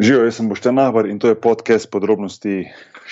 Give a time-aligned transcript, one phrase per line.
[0.00, 2.64] Živijo, jaz sem Boštjan Nahbar in to je podcast podrobnosti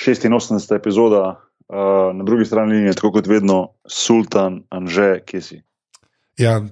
[0.07, 0.77] 86.
[0.77, 1.41] epizoda.
[1.69, 5.63] Uh, na drugi strani je tako kot vedno Sultan Anže, kje si.
[6.39, 6.63] Ja,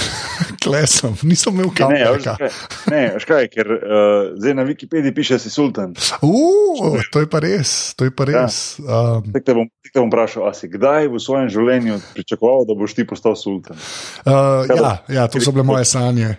[0.64, 1.70] klesam, nisem imel.
[1.90, 2.48] Ne, veš kaj,
[2.90, 5.94] ne, veš kaj ker uh, zdaj na Wikipediji piše, si Sultan.
[6.22, 8.80] Uh, to je pa res, to je pa res.
[8.80, 9.20] Ja.
[9.20, 12.96] Um, te bom, te bom vprašal, a si kdaj v svojem življenju pričakoval, da boš
[12.96, 13.76] ti postal Sultan?
[14.24, 16.38] uh, ja, ja, to so bile moje sanje.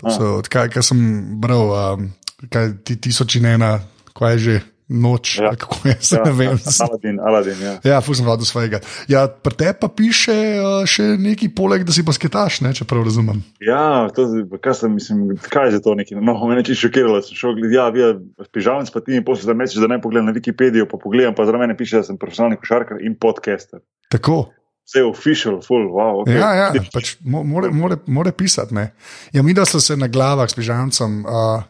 [0.00, 1.00] To so, odkaj kaj sem
[1.40, 2.08] bral, um,
[2.50, 3.78] kaj ti tisoč in ena,
[4.16, 4.56] kaj je že
[4.88, 5.50] noč, Ja.
[5.50, 5.56] ja.
[5.58, 6.58] kako je, se ja, ne vem.
[6.84, 7.72] Aladin, Aladin, ja.
[7.82, 8.78] Ja, fuzem rado svojega.
[9.10, 10.30] Ja, pri tebi pa piše
[10.62, 13.40] uh, še nekaj poleg, da si basketaš, ne, če prav razumem.
[13.58, 14.28] Ja, to,
[14.62, 16.14] kaj, sem, mislim, kaj je za to neki?
[16.14, 17.18] No, me je čisto šokiralo.
[17.18, 20.30] Sem šel gledati, ja, vi, pižamec pa ti in posebej za mesec, da ne pogledam
[20.30, 23.82] na Wikipedijo, pa pogledam, pa zraven piše, da sem profesionalni košarkar in podcaster.
[24.06, 24.52] Tako.
[24.86, 26.22] Vse je official, full, wow.
[26.22, 26.38] Okay.
[26.38, 28.70] Ja, ja pač mo- more, more, more pisati.
[28.78, 28.92] Ne.
[29.34, 31.66] Ja, mi, da so se na glavah s pižamcem uh,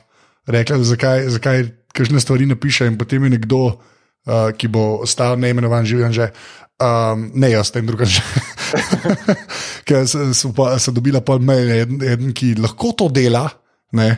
[0.47, 1.65] rekli, zakaj, zakaj
[1.97, 6.31] kakšne stvari ne piše, in potem je nekdo, uh, ki bo ostal neimenovan, živijo že.
[6.77, 8.21] Um, ne, jaz tem drugim že.
[9.89, 13.47] Ker so dobila pol mail, eden, ki lahko to dela,
[13.97, 14.11] ne,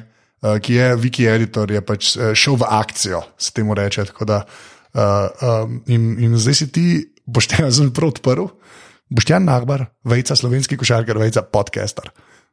[0.43, 4.09] uh, ki je wiki editor, je pač eh, šel v akcijo, se temu reče.
[4.27, 6.87] Da, uh, um, in, in zdaj si ti,
[7.27, 8.51] boš te jaz prav odprl.
[9.09, 12.11] Boštjan Nagbar, vejca slovenski košarkar, vejca podcaster.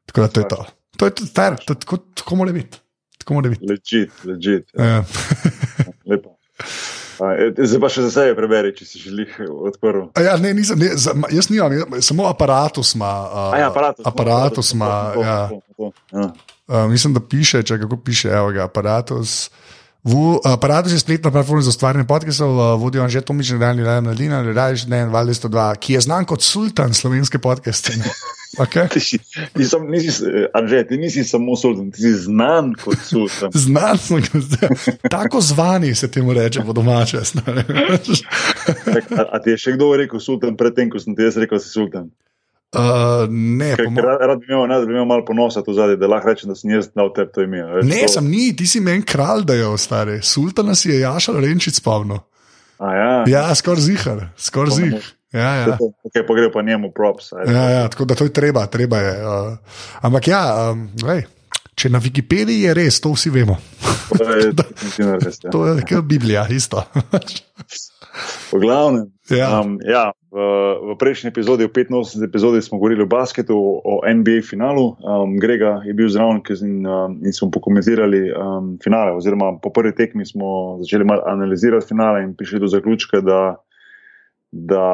[0.07, 0.59] Tako da to je to.
[0.95, 2.80] To je to, star, to je tako, tako mora biti.
[3.26, 3.66] Tako mora biti.
[3.66, 4.70] Legit, legit.
[4.78, 4.86] Ja.
[4.86, 5.04] Ja.
[6.06, 6.36] Lepo.
[7.16, 10.12] E, Zdaj pa še za sebe preberi, če si želiš odprl.
[10.14, 11.73] A Ja, ne, nisem, ne, za, jaz nimam,
[12.06, 13.09] samo aparatus ima.
[13.26, 14.06] Uh, ja, aparatus.
[14.06, 14.92] aparatus ima.
[15.18, 15.38] Ja.
[16.14, 16.28] Ja.
[16.68, 19.50] Uh, mislim, da piše, če kako piše, evo ga, aparatus.
[20.06, 24.42] V, aparatus je spletna platforma za ustvarjanje podcastov, uh, vodijo Anže Tomič, Nedalji Rajan Mladina,
[24.42, 27.97] Redajš Dan, Valde 102, ki je znan kot sultan slovenske podcaste.
[28.58, 28.86] Okay?
[28.94, 29.17] Ti
[29.53, 33.50] ti sam, nisi, eh, Anže, ti nisi samo sultan, ti si znan kot sultan.
[33.66, 37.25] Znan sem, kot tako zvani se temu reče po domače.
[38.86, 41.58] Tak, A, a ti je še kdo rekel sultan predtem, ko sem ti jaz rekel,
[41.58, 42.13] da si sultan?
[42.75, 42.81] Uh,
[43.30, 46.08] ne, mo- rad, rad bi imel, ne, da bi imel malo ponosa tu zadaj, da
[46.08, 47.63] lahko rečem, da sem jaz dal tebi to ime.
[47.66, 50.19] veš, ne, to- sem ni, ti si meni kralj, da je ostari.
[50.22, 52.19] Sultana si je Jašal Renčic spomnil.
[52.78, 54.91] A ja, Ja, skoraj zihar, skoraj To ne zih.
[54.91, 55.12] moreš.
[55.34, 55.78] Ja, ja.
[56.03, 57.31] okay, pa gre pa njemu props.
[57.46, 59.14] Ja, ja, tako da to je treba, treba je.
[59.19, 59.58] Uh,
[60.02, 60.41] ampak ja,
[60.72, 61.25] um, glej,
[61.75, 63.58] če na Wikipediji je res, to vsi vemo.
[64.12, 65.40] To je definitivno res.
[65.44, 65.52] Ja.
[65.52, 66.84] To je Biblija, isto.
[68.52, 69.12] V glavnem.
[69.30, 69.62] Ja.
[69.62, 70.38] Um, ja, v,
[70.94, 72.24] v prejšnji epizodi, v 85.
[72.24, 74.96] epizodi, smo govorili o basketu, o NBA finalu.
[75.00, 79.12] Um, Grega je bil zraven in, um, in smo pokomentirali um, finale.
[79.12, 83.56] Oziroma, po prvi tekmi smo začeli analizirati finale in prišli do zaključka, da,
[84.52, 84.85] da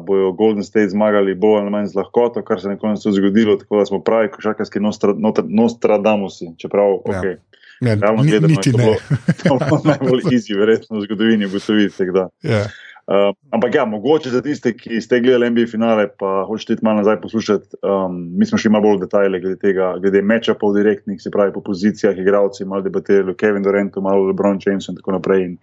[0.00, 3.56] bojo Golden State zmagali bolj ali manj z lahkoto, kar se je na koncu zgodilo.
[3.56, 6.54] Tako da smo pravi košarkarski nostra, nostra, Nostradamusi.
[6.58, 6.98] Čeprav, Ja.
[7.12, 7.36] okay,
[7.80, 8.84] Ne, realno ni, gledano, je niti to ne.
[8.84, 9.00] bilo-
[9.58, 11.96] to bilo najbolj easy, verjetno v zgodovini ugotoviti.
[11.98, 12.28] tako da.
[12.42, 12.64] Ja.
[13.10, 17.00] Uh, ampak ja, mogoče za tiste, ki ste gledali NBA finale, pa hočete iti malo
[17.02, 17.76] nazaj poslušati.
[17.82, 21.52] Um, mi smo šli malo bolj v detajle glede tega, glede matchupov direktnih, se pravi
[21.52, 25.42] po pozicijah, igravci, malo debatirali o Kevinu Durantu, malo o LeBron Jamesu in tako naprej.
[25.44, 25.56] In,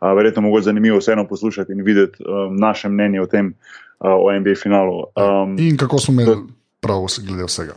[0.00, 3.52] uh, verjetno mogoče zanimivo vseeno poslušati in videti um, naše mnenje o tem,
[4.00, 5.04] uh, o NBA finalu.
[5.12, 6.38] Um, In kako smo imeli
[6.80, 7.74] prav glede vsega.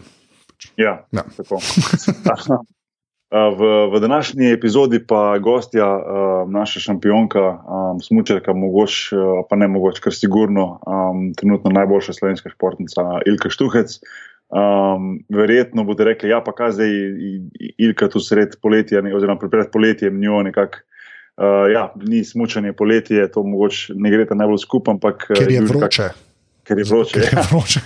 [0.78, 1.24] ja, Ja.
[1.38, 1.60] tako.
[3.32, 5.88] V, v današnji epizodi pa gostja,
[6.48, 12.50] naša šampionka, um, smučarka, mogoče, uh, pa ne mogoče, kar sigurno, um, trenutno najboljša slovenska
[12.50, 14.00] športnica Ilka Štuhec.
[14.48, 16.94] Um, verjetno boste rekli, ja, pa kaj zdaj
[17.78, 20.86] Ilka tu sred poletja, ne, oziroma pred poletjem njo nekako.
[21.38, 25.62] Uh, ja, ni smučanje poletje, to mogoče ne gre ta najbolj skupaj, ampak Ker je
[25.62, 26.08] vroče.
[26.68, 27.16] Ker je vroče.
[27.16, 27.40] Ker ja.
[27.40, 27.82] je vroče.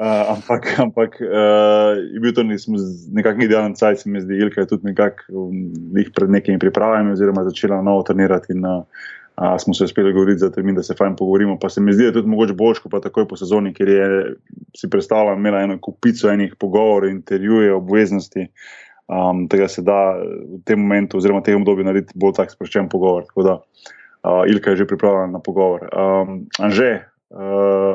[0.00, 4.70] Uh, ampak ampak uh, je bil to nekakšen idealen cajt, se mi zdi, Ilka je
[4.72, 5.64] tudi nekako um,
[6.14, 8.56] pred nekimi pripravami, oziroma začela novo trenirati.
[8.56, 8.84] In, uh,
[9.36, 11.58] uh, smo se uspeli govoriti za termin, da se fajn pogovorimo.
[11.58, 13.88] Pa se mi zdi, da je tudi mogoče boljš, kot pa takoj po sezoni, ker
[13.88, 14.08] je
[14.76, 18.48] si predstavljala, imela eno kupico enih pogovorov, intervjuje, obveznosti.
[19.10, 22.88] Um, tega se da v tem momentu, oziroma v tem obdobju, narediti bolj tak sproščen
[22.88, 23.26] pogovor.
[23.26, 25.88] Tako da uh, Ilka je že pripravljena na pogovor.
[25.90, 27.38] Um, Anže, uh,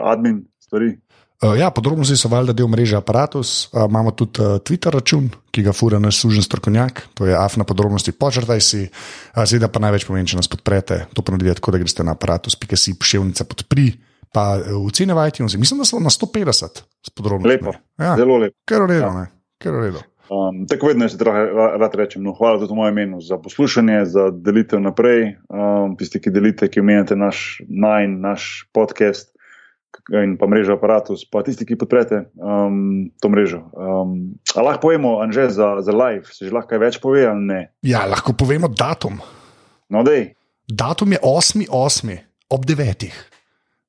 [0.04, 0.98] admin, stvari.
[1.44, 3.68] Uh, ja, podrobnosti so valjda del mreže Apparatus.
[3.68, 7.64] Uh, imamo tudi uh, Twitter račun, ki ga fura naš sužen strokovnjak, to je afna
[7.64, 8.86] podrobnosti, počrtaj si.
[9.36, 11.06] Uh, Seveda pa največ pomeni, če nas podprete.
[11.14, 13.92] To pa naredite tako, da greste na aparatus.si pošiljnica podpri.
[14.32, 17.52] Pa uh, ocenjevajte, mislim, da so na 150 s podrobnostmi.
[17.52, 18.56] Lepo, Ja, zelo lepo.
[18.66, 19.14] ker v redu, Ja.
[19.14, 19.26] ne.
[19.60, 20.00] Ker v redu.
[20.30, 21.46] Um, tako vedno se trohe
[21.80, 22.24] rad rečem.
[22.26, 25.36] No, hvala tudi v mojem imenu za poslušanje, za delitev naprej.
[25.50, 29.32] Um, tisti, ki delite, ki omenjate naš, najn, naš podcast,
[30.12, 33.64] in pa mrežo aparatus, pa tisti, ki podprete um, to mrežo.
[33.78, 37.46] Um, a lahko povemo, Anže, za, za live, se že lahko kaj več pove ali
[37.46, 37.62] ne?
[37.86, 39.22] Ja, lahko povemo datum.
[39.90, 40.34] No, dej,
[40.66, 42.18] Datum je 8.8.
[42.50, 43.14] ob 9.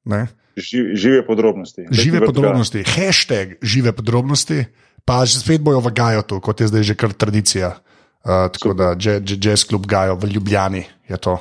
[0.05, 0.29] Ne?
[0.57, 1.87] ži, žive podrobnosti.
[1.91, 4.65] Žive podrobnosti, hashtag žive podrobnosti,
[5.07, 7.79] pa že spet bojo v Gajotu, kot je zdaj že kar tradicija.
[8.21, 8.93] Uh, tako da
[9.39, 11.39] Jazz Club Gajo v Ljubljani je to.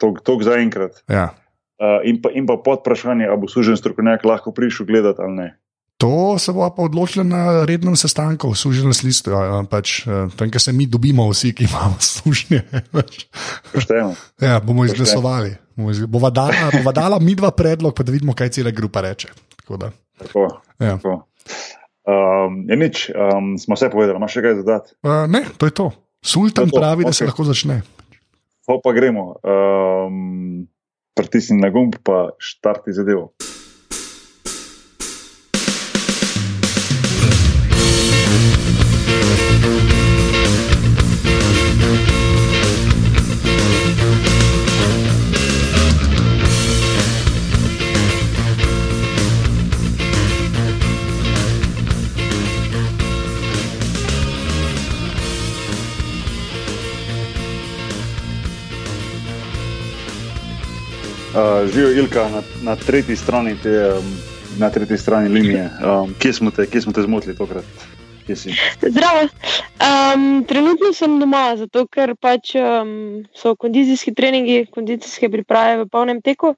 [0.00, 1.04] Tok, tok zaenkrat.
[1.06, 1.36] ja.
[1.76, 5.34] Uh, in, pa, in pa pod vprašanje, ali bo služen strokovnjak lahko prišel gledati ali
[5.34, 5.48] ne.
[5.98, 9.30] To se bo pa odločilo na rednem sestanku, služeno listu.
[9.66, 12.62] Pač, eh, tam, kjer se mi dobimo, vsi, ki imamo služne.
[12.94, 13.26] Pač,
[13.70, 14.14] Pošteno.
[14.40, 15.54] ja, bomo izglasovali.
[15.76, 19.00] Bomo izg- Bova dala, bova dala mi dva predlog, pa da vidimo, kaj cela grupa
[19.00, 19.30] reče.
[19.56, 20.42] Tako da, Tako,
[20.78, 20.96] ja.
[20.96, 21.26] tako.
[22.02, 24.94] Um, je nič, um, smo vse povedali, imaš še kaj dodati?
[25.06, 25.86] uh, ne, to je to.
[26.22, 27.82] Sultan To je to, pravi, da se lahko začne.
[28.66, 29.38] Pa pa gremo.
[29.42, 30.66] Um,
[31.14, 33.34] pritisni na gumb, pa štarti zadevo.
[61.66, 64.12] Živijo Ilka na, na tretji strani te, um,
[64.58, 65.70] na tretji strani linije.
[65.80, 67.64] Um, kje, smo te, kje smo te zmotili tokrat?
[68.88, 69.28] Zdravo.
[69.82, 76.22] Um, trenutno sem doma, zato ker pač um, so kondicijski treningi, kondicijske priprave v polnem
[76.22, 76.54] teku.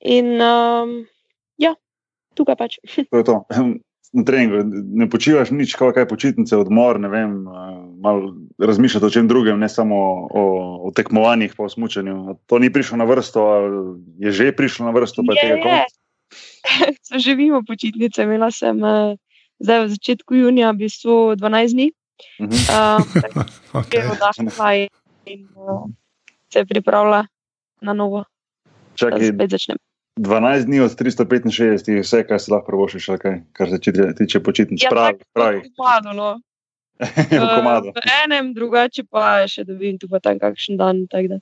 [0.00, 0.94] In um,
[1.58, 1.74] ja,
[2.34, 2.78] tukaj pač.
[3.10, 3.44] To je to.
[4.12, 9.10] Na treningu ne počivaš nič, kaj, kaj počitnice, odmor, ne vem, uh, malo razmišljati o
[9.10, 9.96] čem drugem, ne samo
[10.30, 10.44] o,
[10.88, 12.38] o tekmovanjih, pa o smučanju.
[12.46, 13.44] To ni prišlo na vrsto,
[14.18, 15.92] je že prišlo na vrsto, pa je tega konec.
[17.04, 18.24] Se živimo počitnice.
[18.24, 19.12] Imela sem uh,
[19.60, 21.88] zdaj v začetku junija, v bistvu 12 dni.
[22.40, 22.56] Mhm.
[22.68, 23.44] Um, da
[23.78, 24.00] Okay.
[24.00, 24.88] je oddahla in,
[25.26, 25.86] in uh,
[26.52, 27.26] se pripravlja
[27.80, 29.78] na novo, da Čakaj, spet začnem.
[30.18, 34.42] 12 dni od 365 je vse, kar se lahko prvošiš, kaj, kar se tiče, tiče
[34.42, 34.82] počitnic.
[34.82, 35.62] Ja, pravi, pravi.
[35.76, 36.40] Komado, no.
[37.30, 37.92] v komadu.
[37.96, 41.06] V enem, drugače pa še dobim tu pa tam kakšen dan.
[41.10, 41.38] Tako da,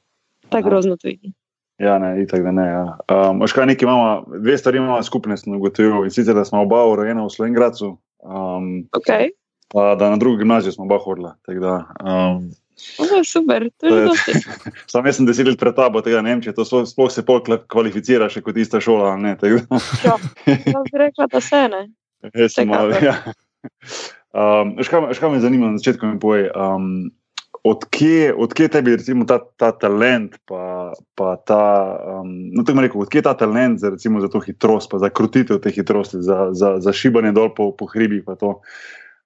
[0.52, 1.32] tako grozno to je.
[1.80, 2.66] Ja, ne, itak da ne.
[2.66, 2.84] Ja.
[3.12, 6.04] Um, Oškaj, nekaj imamo, dve stvari imamo skupne, sem ugotovil.
[6.04, 9.32] In sicer, da smo oba rojena v Slovengradcu, um, Okay.
[9.72, 11.34] pa da na drugo gimnazijo smo oba hodila.
[11.48, 12.48] Da, um,
[13.00, 14.32] Oh, super, to je To je- dosti.
[14.92, 17.40] sam jaz sem deset let pred tabo, tega ne vem, če to sploh, se pol
[17.40, 19.14] kvalificira še kot ista šola.
[19.16, 21.82] Ne, da, Jaz bi rekla, da se ne.
[22.44, 22.92] jaz sem malo.
[23.06, 23.16] Ja.
[24.36, 26.50] Um, veš, kaj, me- zanima na začetku, mi povej.
[26.54, 27.08] Um,
[27.66, 31.62] Odkje, odkje tebi recimo, ta, ta talent, pa, pa ta,
[32.22, 35.58] um, no, tako rekel, odkje ta talent za, recimo, za to hitrost, pa za krutitev
[35.58, 38.60] te hitrosti, za, za, za šibanje dol po, po hribih, to.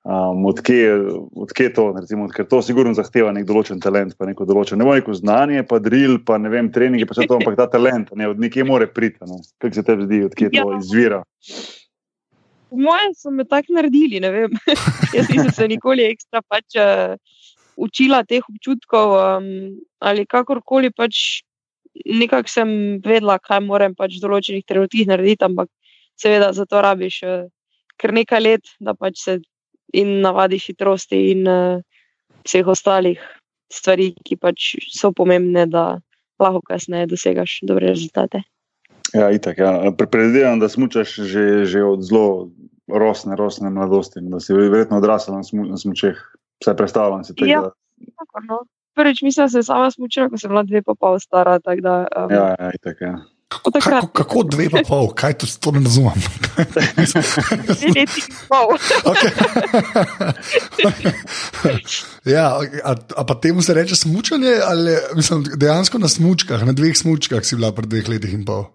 [0.01, 0.97] Um, odkje,
[1.37, 4.95] odkje to, recimo, ker to sigurno zahteva nek določen talent, pa neko določeno, ne bo
[4.97, 8.31] neko znanje, pa drill, pa ne vem, treningi, pa vse to, ampak ta talent, ne,
[8.33, 9.21] od nekje more priti.
[9.29, 9.43] ne.
[9.61, 10.79] Kako se tebi zdi, odkje to Ja.
[10.79, 11.21] izvira?
[12.71, 14.21] Po mojem so me tako naredili.
[14.25, 14.57] ne vem.
[15.17, 17.21] Jaz nisem se nikoli ekstra pač, uh,
[17.77, 20.91] učila teh občutkov um, ali kakorkoli.
[20.97, 21.45] Pač,
[22.07, 22.69] Nekako sem
[23.05, 25.69] vedela, kaj moram pač v določenih trenutkih narediti, ampak
[26.17, 27.49] seveda za to rabiš uh,
[27.99, 29.41] kar nekaj let, da pač se
[29.93, 31.83] in navadiš hitrosti in uh,
[32.47, 33.21] vseh ostalih
[33.73, 36.01] stvari, ki pač so pomembne, da
[36.41, 38.43] lahko kasneje dosegaš dobre rezultate.
[39.15, 39.59] Ja, itak.
[39.59, 39.91] Ja.
[39.97, 42.51] Pre- Predvidevam, da smučaš že, že od zelo
[42.91, 46.19] rosne, rosne mladosti, da si verjetno odrasel na, smu, na smučeh.
[46.61, 47.51] Vse predstavljam si tega.
[47.51, 47.63] Ja.
[48.19, 48.59] Tako, no.
[48.95, 51.59] Prvič mislim, da sem sama smučila, ko sem bila dve pa pol stara.
[51.59, 53.15] Da, um, Ja, ja, itak, ja.
[53.51, 56.23] Takrat Kako, kako dve pa pol, kaj to, to ne razumem.
[57.67, 58.77] dve leti in pol.
[62.25, 66.95] Ja, a, a pa temu se reče smučanje, ali mislim, dejansko na smučkah, na dveh
[66.97, 68.69] smučkah si bila pred dveh letih in pol.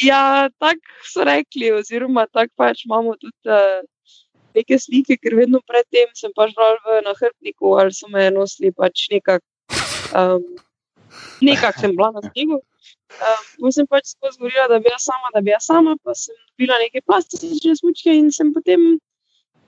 [0.00, 3.84] Ja, tako so rekli, oziroma tako pač imamo tudi uh,
[4.56, 9.10] neke slike, ker vedno predtem sem pač bral v nahrbtniku ali so me nosili pač
[9.12, 9.44] nekako.
[10.16, 10.44] Um,
[11.40, 12.58] nekako sem bila na snegu.
[13.12, 16.14] Um, potem sem pač skozi govorila, da bi jaz sama, da bi jaz sama, pa
[16.16, 18.98] sem dobila neke plastične smučke in sem potem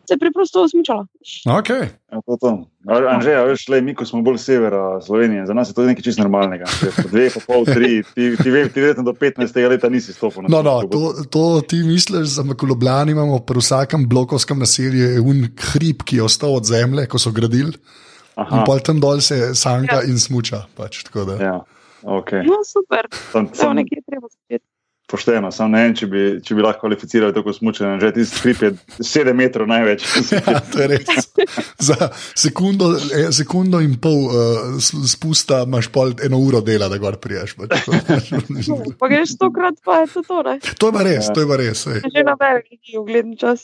[0.04, 1.06] se preprosto smučala.
[1.48, 1.88] Okay.
[2.12, 2.50] ja to, to.
[2.88, 5.86] A- Anže, a veš, le, mi, ko smo bolj severa Slovenije, za nas je to
[5.88, 6.68] nekaj čist normalnega.
[7.08, 9.40] Dve, pa pol, tri, ti, ti, ve- ti verjetno do 15.
[9.68, 10.92] leta nisi stopil na No, no, smučko.
[10.92, 16.16] to, to ti misliš, za Ljubljani imamo pri vsakem blokovskem naselju je un hrib, ki
[16.16, 17.72] je ostal od zemlje, ko so gradili.
[18.37, 20.09] In Aha, pol tam dol se sanka Ja.
[20.11, 20.64] in smuča.
[20.75, 21.35] Pač, tako da.
[21.38, 21.57] ja,
[22.03, 22.43] okay.
[22.43, 24.64] No, super, Sam, samo sam, nekje je treba začeti.
[25.07, 28.00] pošteno, samo ne vem, če bi, če bi lahko kvalificirali tako smučanje.
[28.00, 30.03] Že ti strip je 7 metrov največ.
[30.35, 31.29] ja, to je res.
[31.79, 37.21] Za sekundo, eh, sekundo in pol uh, spusta imaš pol eno uro dela, da gor
[37.23, 37.55] priješ.
[37.55, 37.87] Pač.
[39.00, 40.43] pa greš stokrat, pa je to to.
[40.43, 40.59] Ne?
[40.83, 41.87] To je pa res, to je pa res.
[41.87, 42.03] Ej.
[42.11, 43.62] Že na veliki ugledni čas.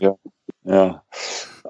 [0.00, 0.14] ja,
[0.64, 0.86] ja.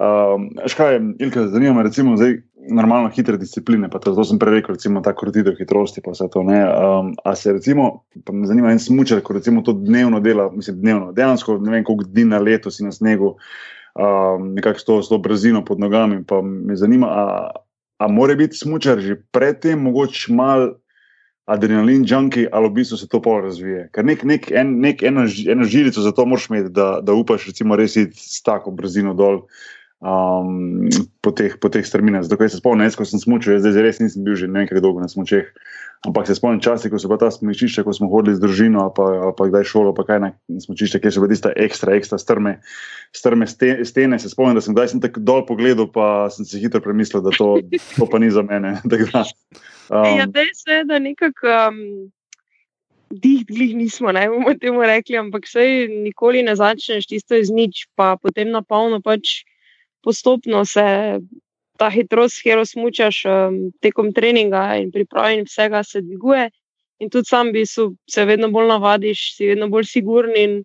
[0.00, 2.38] Um, škaj, Ilka, zanima me, recimo, zdaj
[2.72, 6.40] normalno hitre discipline, pa to sem prej rekel, recimo ta krotitev hitrosti, pa vse to
[6.42, 6.60] ne.
[6.64, 10.78] Um, a se recimo, pa me zanima en smučar, ko recimo to dnevno dela, mislim,
[10.80, 13.34] dnevno, dejansko ne vem, koliko dni na leto si na snegu,
[13.92, 17.50] um, nekako s to, to brzino pod nogami, pa me zanima, a,
[18.00, 20.70] a more biti smučar že predtem, mogoče mal
[21.50, 23.88] adrenalin junkie, ali v bistvu se to pol razvije.
[23.92, 27.50] Ker nek, nek, en, nek eno, eno žilico za to moraš imeti, da, da upaš
[27.50, 29.42] recimo res iti s tako brzino dol
[30.00, 30.88] um,
[31.20, 32.24] po teh, teh strminah.
[32.24, 35.52] Zato se spomnim, ko sem smučil, zdaj res nisem bil že nekaj dolgo na smučeh.
[36.00, 39.36] Ampak se spomnim časi, ko so pa ta smočišča, ko smo hodili z družino, pa,
[39.36, 42.54] pa kdaj šolo, pa kaj na smočišče, kjer so bile tiste ekstra, ekstra strme,
[43.12, 44.16] strme stene.
[44.16, 47.34] Se spomnim, da sem kdaj sem tako dol pogledal, pa sem si hitro premislil, da
[47.36, 48.80] to, to pa ni za mene.
[49.90, 51.52] Da, um, ja, dejstvo je, da nekako.
[51.68, 51.78] Um...
[53.10, 57.88] Dih, glih nismo, ne bomo temu rekli, ampak vse nikoli ne začneš tisto iz nič,
[57.98, 59.40] pa potem na polno pač
[60.02, 60.84] postopno se
[61.80, 66.50] ta hitrost, ki jo smučaš um, tekom treninga in pripravi, in vsega se dviguje.
[67.00, 70.36] In tudi sam bi se vedno bolj navadiš, si vedno bolj siguren.
[70.36, 70.58] In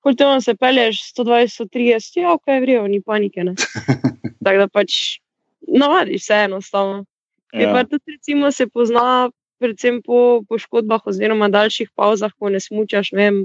[0.00, 3.42] kot te on se pelješ 120, 130, ja, ok, vrijo, ni panike.
[4.44, 5.18] Tako da pač
[5.66, 7.04] navadiš se enostavno.
[7.52, 7.72] Ja.
[7.74, 13.24] Pa tudi recimo se pozna, predvsem po poškodbah oziroma daljših pauzah, ko ne smučaš, ne
[13.24, 13.40] vem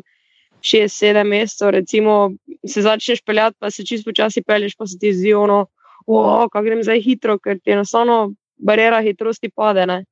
[0.65, 2.33] šest, sedem mesecev, recimo,
[2.67, 5.65] se začneš peljati, pa se čisto počasi pelješ, pa se ti zdi ono,
[6.05, 9.85] kako grem zdaj hitro, ker ti enostavno barjera hitrosti pade.
[9.85, 10.03] Ne?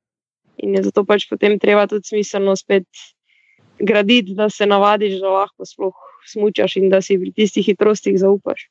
[0.62, 2.86] In je zato pač potem treba tudi smiselno spet
[3.78, 5.94] graditi, da se navadiš, da lahko sploh
[6.30, 8.68] smučaš in da si pri tistih hitrostih zaupaš.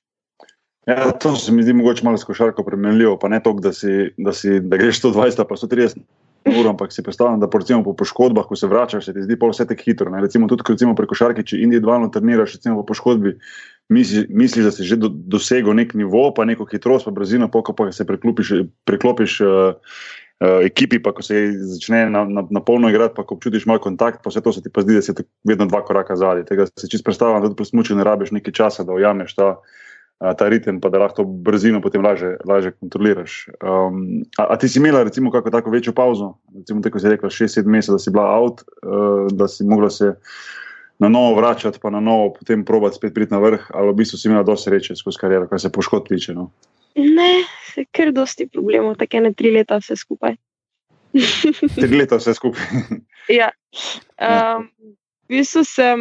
[0.88, 3.72] Ja, to se mi zdi mogoče malo s košarko primerljivo, pa ne toliko, da,
[4.18, 6.00] da, da greš 120 pa 130
[6.46, 9.68] ur, ampak si predstavljam, da recimo, po poškodbah, ko se vračaš, se ti zdi vse
[9.68, 10.12] tako hitro.
[10.12, 10.22] Ne?
[10.22, 13.38] Recimo tudi recimo pri košarki, če individualno treniraš, recimo po poškodbi,
[13.90, 17.64] misliš, misli, da si že do, dosegel nek nivo, pa neko hitrost, pa brzino, pa
[17.64, 18.54] ko pa se preklopiš,
[18.86, 19.52] preklopiš uh,
[20.44, 21.46] uh, ekipi, pa ko se
[21.76, 24.64] začne na, na, na polno igrati, pa ko občutiš malo kontakt, pa vse to se
[24.64, 25.16] ti pa zdi, da si
[25.48, 26.46] vedno dva koraka zadaj.
[26.50, 29.56] Tega se čisto predstavljam, da tudi pri smuču ne rabiš nekaj časa, da ujameš ta
[30.20, 33.48] ta ritem, pa da lahko brzino potem lažje kontroliraš.
[33.60, 37.30] Um, a, a ti si imela, recimo, kako tako večjo pauzo, recimo, tako si rekla,
[37.30, 40.14] 6-7 mesecev, da si bila out, uh, da si mogla se
[41.00, 44.18] na novo vračati, pa na novo potem probati spet priti na vrh, ali v bistvu
[44.18, 46.36] si imela dosti sreče skozi kariero, kar se poškodb tiče.
[46.38, 46.52] No?
[46.96, 47.44] Ne,
[47.92, 50.38] ker dosti problemov, tako ne tri leta vse skupaj.
[51.82, 52.64] tri leta vse skupaj.
[53.40, 53.50] ja.
[54.22, 54.70] Um,
[55.28, 56.00] v bistvu sem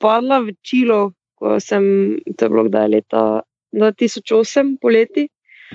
[0.00, 3.24] padla v čilo, ko sem, to je bilo kdaj leta
[3.72, 5.28] 2008, poleti.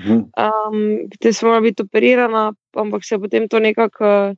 [0.04, 4.34] Um, te smo morali biti operirana, ampak se je potem to nekako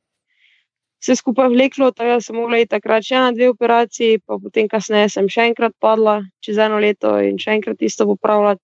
[1.01, 1.91] vse skupaj vleklo.
[1.91, 5.49] Tako da sem mogla iti takrat še na dve operaciji, pa potem kasneje sem še
[5.53, 8.63] enkrat padla, čez eno leto in še enkrat isto popravljati.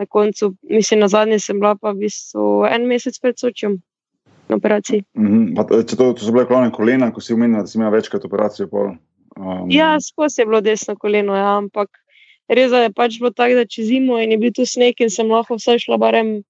[0.00, 3.74] Na koncu, mislim, na zadnje sem bila pa v bistvu en mesec pred sočjem
[4.48, 5.04] na operaciji.
[5.14, 5.56] Mm -hmm.
[5.56, 8.68] pa, to, to so bile kolone kolena, ko si umenila, da si imela večkrat operacijo.
[8.72, 9.68] Um...
[9.70, 11.88] Ja, skozi je bilo desno koleno, ja, ampak
[12.52, 15.58] res je pač bilo tako, da čez zimo je bil tu sneg in sem lahko
[15.58, 16.40] vse šla barem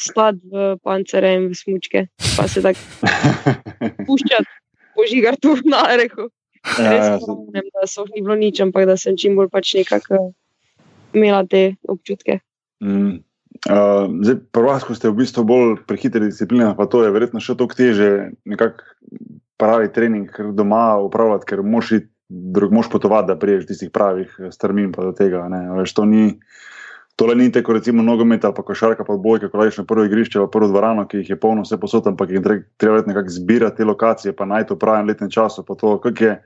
[0.00, 2.06] sklad v pancere in v smučke.
[2.36, 2.80] Pa se tako
[4.08, 4.52] puščati,
[4.96, 6.30] požigar tu na reku.
[6.76, 9.48] Ja, res ja, ne vem, da so ni bilo nič, ampak da sem čim bolj
[9.52, 10.30] pač nekako
[11.16, 12.40] imela te občutke.
[12.84, 13.20] Mm.
[13.68, 17.56] Uh, zdaj, prvo, ko ste v bistvu bolj prehitri discipline, pa to je verjetno še
[17.58, 18.10] toliko teže,
[18.48, 18.86] nekako
[19.60, 24.50] pravi trening doma upravljati, ker moš iti drug mož potovati, da priješ tistih pravih eh,
[24.52, 24.92] strmin.
[25.76, 26.38] Veš, to ni,
[27.16, 30.38] tole ni tako, recimo, nogomet ali pa košarka, pa bojka, ko greš na prvo igrišče,
[30.38, 32.44] pa prvo dvorano, ki jih je polno vse posod, ampak jih
[32.76, 35.66] treba nekako zbirati te lokacije, pa naj to pravim letnem času.
[35.66, 36.36] To, kak je,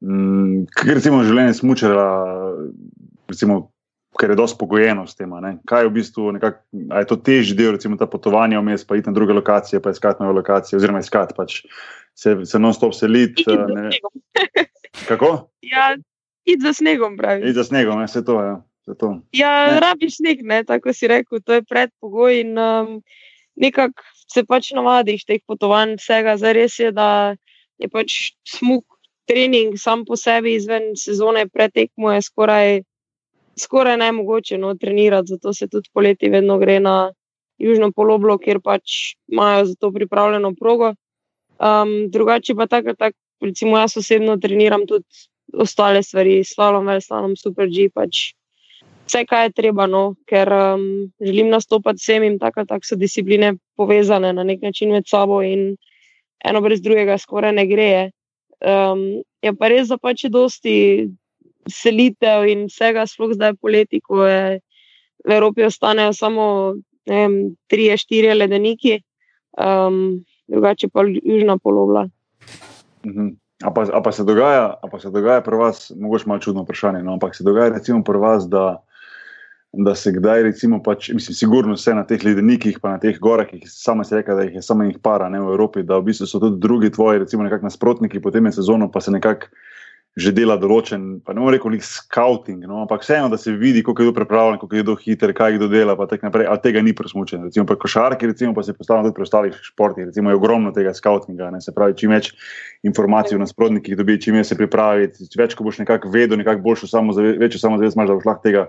[0.00, 2.08] mm, kak recimo življenje smučera,
[3.28, 3.68] recimo.
[4.20, 5.30] Ker je dosti pogojeno s tem.
[5.70, 9.06] Kaj je v bistvu, nekak, je to težji del, recimo ta potovanja vmes, pa iti
[9.08, 11.60] na druge lokacije, pa iskati nove lokacije, oziroma iskati pač
[12.18, 13.46] se, se non-stop seliti.
[15.08, 15.50] Kako?
[15.62, 15.94] Ja,
[16.44, 17.48] id za snegom, pravi.
[17.50, 18.48] Id za snegom, vse to je.
[18.48, 18.58] Ja.
[18.98, 19.20] To.
[19.32, 19.80] Ja, ne.
[19.80, 22.40] rabiš sneg, ne, tako si rekel, to je predpogoj.
[22.40, 22.96] In um,
[23.54, 26.34] nekako se pač navadiš teh potovanj, vsega.
[26.40, 27.36] Zdaj res je, da
[27.78, 28.16] je pač
[28.48, 28.82] smog
[29.30, 32.80] trening sam po sebi izven sezone, pretekmo je skoraj,
[33.58, 35.36] skoraj najmogoče no, trenirati.
[35.36, 37.12] Zato se tudi poleti vedno gre na
[37.58, 40.94] južno poloblo, kjer pač imajo za to pripravljeno progo.
[41.60, 45.04] Um, drugače pa tako, tak, recimo jaz osebno treniram tudi
[45.52, 47.88] ostale stvari, slalom, slalom, super G.
[47.94, 48.32] Pač
[49.08, 50.84] vse, kar je treba, no, ker um,
[51.20, 55.74] želim nastopati vsem in tako, tako so discipline povezane na nek način med sabo in
[56.44, 57.90] eno brez drugega skoraj ne gre.
[58.60, 60.76] Um, je pa res, da pač je dosti
[61.68, 64.60] selitev in vsega, sploh zdaj poleti, ko je
[65.24, 66.46] v Evropi ostanejo samo
[67.08, 69.00] vem, tri, štiri ledeniki,
[69.58, 72.06] um, drugače pa južna polobla.
[73.06, 73.36] Mhm.
[73.60, 77.02] A pa, a, pa dogaja, a pa se dogaja pri vas, mogoče malo čudno vprašanje,
[77.04, 78.80] no, ampak se dogaja recimo pri vas, da
[79.72, 83.46] da se kdaj, recimo, pač, mislim, sigurno vse na teh ledenikih, pa na teh gorah,
[83.46, 86.08] ki samo se reka, da jih je samo njih para, ne v Evropi, da v
[86.10, 89.46] bistvu so tudi drugi tvoji, recimo, nekakšni nasprotniki, potem je sezono, pa se nekako
[90.18, 93.84] že dela določen, pa ne morem reči, nek scouting, no, ampak vseeno, da se vidi,
[93.86, 96.56] kako je kdo pripravljen, kako je kdo hiter, kaj kdo dela, pa tako naprej, a
[96.58, 97.46] tega ni presmučeno.
[97.46, 100.90] Recimo pri košarki, recimo, pa se postavlja tudi pri ostalih športih, recimo je ogromno tega
[100.98, 102.32] scoutinga, ne, se pravi, čim več
[102.82, 106.90] informacij o nasprotnikih dobi, čim več se pripravi, več, ko boš nekako vedel, nekako boljšo
[106.90, 108.66] samozavest, večjo samozavest imaš, da boš lahko tega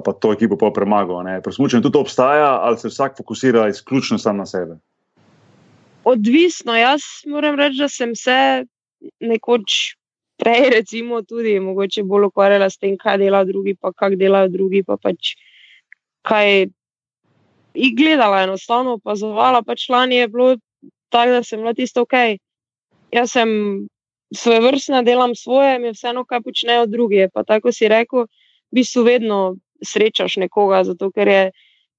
[0.00, 1.20] pa to ekipo pa premagal.
[1.44, 4.80] Presmučenje tudi obstaja, ali se vsak fokusira izključno sam na sebe?
[6.04, 6.74] Odvisno.
[6.74, 8.64] Jaz moram reči, da sem se
[9.20, 9.94] nekoč
[10.42, 14.82] prej, recimo, tudi mogoče bolj ukvarjala s tem, kaj delajo drugi, pa kako delajo drugi.
[14.86, 15.36] Pa pač
[16.26, 16.66] kaj
[17.74, 19.62] jih gledala, enostavno opazovala.
[19.62, 20.56] Pač lani je bilo
[21.14, 22.18] tako, da sem bila tisto ok.
[23.14, 23.50] Jaz sem
[24.34, 27.28] svoje vrstne, delam svoje, mi je vseeno, kaj počnejo drugi.
[27.32, 28.26] Pa tako si rekel,
[28.72, 29.38] v bistvu vedno
[29.84, 31.42] srečaš nekoga, zato ker je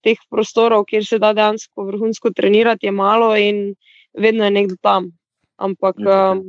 [0.04, 3.76] teh prostorov, kjer se da dejansko vrhunsko trenirati, je malo in
[4.14, 5.12] vedno je nekdo tam.
[5.56, 6.42] Ampak um,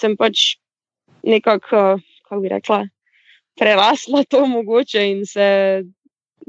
[0.00, 0.56] sem pač
[1.26, 2.84] nekako, kako bi rekla,
[3.58, 5.82] prerasla to mogoče in se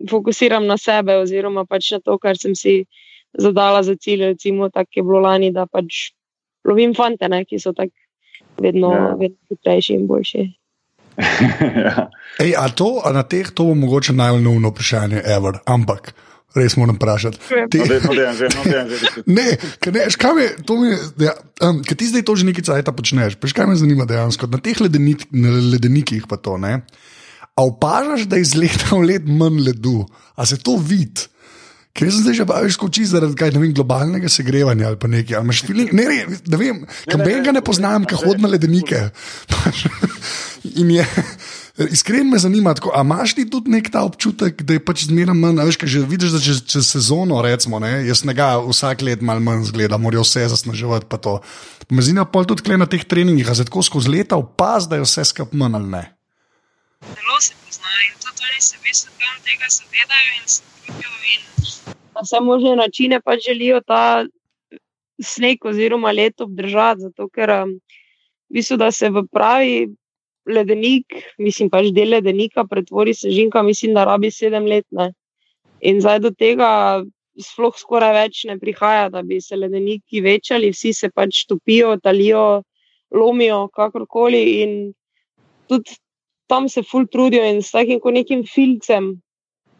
[0.09, 2.85] fokusiram na sebe, oziroma pač na to, kar sem si
[3.33, 4.25] zadala za cilj.
[4.25, 6.11] Recimo, tako je bilo lani, da pač
[6.67, 7.95] lovim fante, ne, ki so tako
[8.61, 9.15] vedno, ja.
[9.19, 10.45] vedno hitrejši in boljši.
[11.85, 12.09] ja.
[12.43, 15.59] Ej, a to, a na teh, to bo mogoče najbolj neumno vprašanje, ever.
[15.65, 16.11] ampak
[16.55, 17.39] res moram vprašati.
[17.71, 17.83] Ti...
[17.83, 18.63] No, no,
[19.37, 19.47] ne,
[19.91, 21.35] ne, škaj me, to mi, ja,
[21.67, 24.61] um, ker ti zdaj to že nekaj časa počneš, pa škaj me zanima dejansko, na
[24.63, 26.79] teh ledenik, na ledenikih pa to, ne.
[27.55, 30.03] A opažaš, da je iz leta v let manj ledu,
[30.35, 31.29] a se to vidi?
[31.95, 35.37] Ker sem zdaj že baviš skoči zaradi kaj, vem, globalnega segrevanja ali pa nekaj.
[35.39, 38.99] Ali feeling, ne, ne, ne vem, kam ga ne poznam, kaj hodi na ledenike.
[40.97, 41.05] je,
[41.77, 45.61] iskreno me zanima, ali imaš ti tudi nek ta občutek, da je pač zmeraj manj,
[45.67, 49.65] veš, že vidiš, da čez, čez sezono, recimo, ne, jaz snega vsak let malo manj
[49.71, 51.07] zgleda, morajo vse zasnaževati.
[51.89, 55.07] Me zanima pa tudi na teh treningih, ali se tako skozi leta opaz, da je
[55.07, 56.03] vse skup manj ali ne.
[57.01, 59.11] Zelo se pozna in tudi oni se v bistvu
[59.43, 61.09] tega zavedajo in se trudijo
[62.15, 64.25] na vse možne načine pač želijo ta
[65.23, 67.01] sneg oziroma let obdržati.
[67.01, 67.79] Zato, ker um,
[68.49, 69.87] mislim, da se v pravi
[70.45, 74.85] ledenik, mislim pač del ledenika, pretvori se žinka, mislim, da rabi sedem let.
[74.91, 75.11] Ne.
[75.81, 76.69] In zdaj do tega
[77.41, 82.63] sploh skoraj več ne prihaja, da bi se ledeniki večali, vsi se pač topijo, talijo,
[83.11, 84.43] lomijo, kakorkoli.
[84.63, 84.77] In
[85.69, 85.97] tudi
[86.47, 89.15] tam se ful trudijo in s takim nekim filcem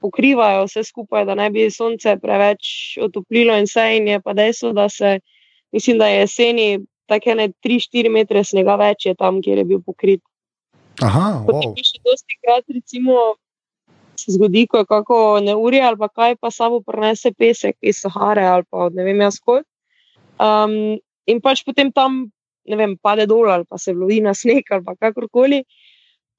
[0.01, 3.88] pokrivajo vse skupaj, da ne bi sonce preveč otoplilo in vse.
[3.97, 5.19] In je pa dejstvo, da se,
[5.71, 6.69] mislim, da je jeseni
[7.08, 10.21] tako ne 3-4 metre snega več je tam, kjer je bil pokrit.
[11.03, 11.73] Aha, wow.
[11.75, 13.36] Še dosti krat, recimo,
[14.15, 18.45] se zgodi, ko je kako neurje ali pa kaj, pa samo prenese pesek iz Sahare
[18.47, 19.65] ali pa ne vem jaz kot.
[20.39, 20.95] Um,
[21.27, 22.25] in pač potem tam,
[22.67, 25.63] ne vem, pade dol ali pa se vlovi na sneg ali pa kakorkoli.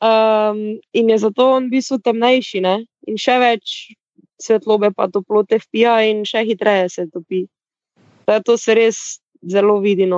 [0.00, 2.84] Um, in je zato on v bistvu temnejši, ne?
[3.08, 3.76] in še več
[4.42, 7.46] svetlobe, pa toplote vpija, in še hitreje se topi.
[8.26, 8.98] To se res
[9.40, 10.08] zelo vidi.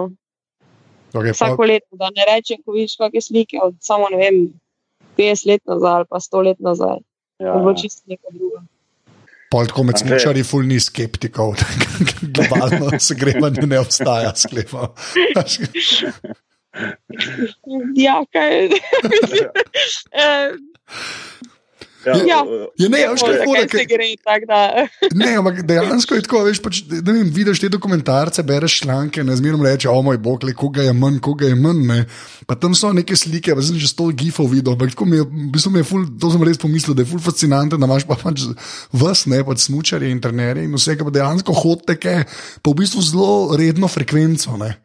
[1.12, 1.68] Okay, Vsako pa...
[1.72, 4.48] leto, da ne rečem, ko vidiš kakšne slike od samo vem,
[5.16, 6.98] 50 let nazaj ali pa 100 let nazaj.
[7.38, 7.54] Ja.
[7.62, 8.64] Bo čisto nekaj drugega.
[9.48, 11.66] Pol tako med smočari, ful ni skeptikov, da
[12.36, 14.92] globalno segrevanje ne obstaja, sklepam.
[17.96, 18.68] ja, kaj je.
[22.06, 22.38] Ja, ja.
[22.78, 24.58] ja, ne, veš, kaj, kaj se gre tako, da.
[25.20, 29.34] ne, ampak dejansko je tako, veš, pač, da vem, vidiš te dokumentarce, bereš članke, ne
[29.36, 31.82] zmerno reče, o moj bog, le koga je manj, koga je manj.
[31.88, 31.98] Ne.
[32.46, 35.26] Pa tam so neke slike, pa sem že sto gifov videl, ampak tako mi je,
[35.26, 38.06] v bistvu mi je ful, to sem res pomislil, da je ful fascinantno, da imaš
[38.06, 38.46] pa pač
[38.94, 42.14] vas, ne, pač smučarje in trenerje in vse, ki pa dejansko hodite,
[42.62, 44.54] pa v bistvu zelo redno frekvenco.
[44.62, 44.76] Ne.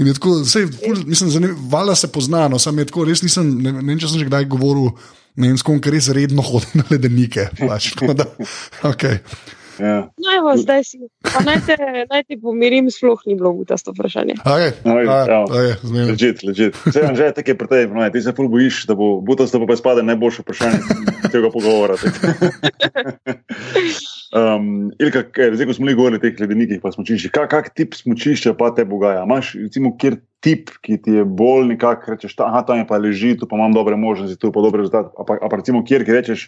[0.00, 1.54] In je tako, vse, ful, mislim, zanim,
[1.96, 4.48] se pozna, no, sam je tako, res nisem, ne, ne vem, če sem že kdaj
[4.52, 4.90] govoril,
[5.36, 7.50] ne vem, s kom, ker res redno hodi na ledenike.
[7.60, 8.28] Pač, da,
[8.88, 9.20] okay.
[9.76, 10.08] Ja.
[10.16, 11.02] No, evo, zdaj si.
[11.20, 11.76] Pa naj te,
[12.08, 14.38] naj te pomirim, sploh ni bilo butasto vprašanje.
[14.40, 14.72] Okay.
[14.88, 15.44] No, ja.
[15.44, 16.14] Okay, zmerno.
[16.14, 16.78] Ležit, ležit.
[16.86, 19.60] Vse je že tako je pri tebi, no, ti se ful bojiš, da bo butasto
[19.66, 20.80] pa spada najboljše vprašanje
[21.32, 22.00] tega pogovora.
[24.36, 27.70] Um, Ilka, kaj, zdaj, ko smo mi govorili o teh ledenikih, pa smočiščih, kak, kak
[27.78, 29.22] tip smočišča pa te bogaja?
[29.24, 32.98] Imaš, recimo, kjer tip, ki ti je bolj nekako, rečeš, ta, aha, tam je pa
[33.00, 35.14] leži, tu pa imam dobre možnosti, tu pa dobre rezultate.
[35.16, 36.44] A pa, a pa recimo, kjer ki rečeš,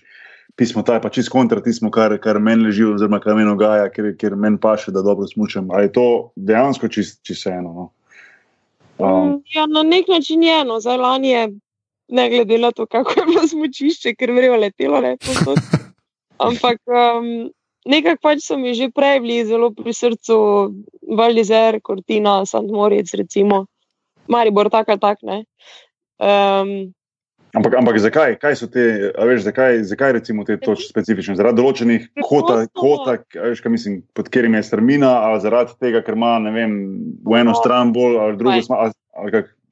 [0.59, 3.88] pismo, ta je pa čist kontra tismo, kar, kar meni leži, oziroma kar meni ogaja,
[3.94, 5.72] ker, ker meni paše, da dobro smučam.
[5.72, 7.72] Ali je to dejansko čist, čist eno?
[7.72, 7.90] No?
[8.98, 11.51] Um, ja, na nek način je eno, zdaj lani je,
[12.09, 15.62] ne glede na to, kako je bilo smočišče, ker vrejo letelo, ne posod.
[16.48, 17.48] Ampak um,
[17.88, 20.37] nekako pač so mi že prej bili zelo pri srcu,
[21.09, 23.64] Valdizer, Cortina, Sant Moritz, recimo,
[24.29, 25.42] Maribor, tako ali tako.
[26.18, 26.92] Um,
[27.57, 28.37] Ampak, ampak zakaj?
[28.42, 28.83] Kaj so te,
[29.16, 31.37] veš, zakaj, zakaj recimo te točke specifične?
[31.38, 36.03] Zaradi določenih kota, kota a veš, kaj mislim, pod katerim je strmina, ali zaradi tega,
[36.05, 36.74] ker ima, ne vem,
[37.24, 37.59] v eno No.
[37.59, 38.92] stran bolj, ali drugo stran,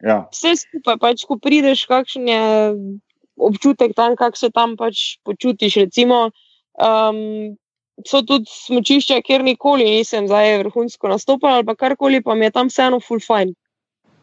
[0.01, 0.19] ja.
[0.33, 2.43] vse skupaj, pač, ko prideš, kakšen je
[3.37, 5.77] občutek tam, kako se tam pač počutiš.
[5.85, 6.31] Recimo,
[6.81, 7.57] um,
[8.05, 12.69] so tudi smočišča, kjer nikoli nisem zdaj vrhunsko nastopal, ali karkoli, pa mi je tam
[12.69, 13.55] vseeno full fajn.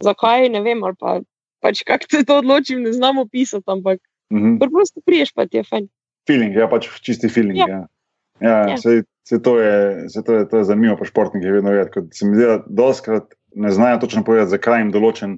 [0.03, 1.19] Zakaj, ne vem, ali pa
[1.63, 3.99] pač kako se to odločim, ne znam opisati, ampak
[4.33, 4.57] Mhm.
[4.59, 5.87] preprosto priješ, pa ti je fajn.
[6.27, 7.57] Feeling, ja, pač čisti feeling.
[7.57, 7.81] Ja, Ja.
[8.41, 8.57] ja.
[8.69, 8.77] ja.
[8.77, 12.07] Sej, sej to, je, sej to, je, to je zanimivo, pa športniki vedno vedo.
[12.11, 15.37] Se mi zdi, da doskrat ne znajo točno povedati, zakaj jim določen.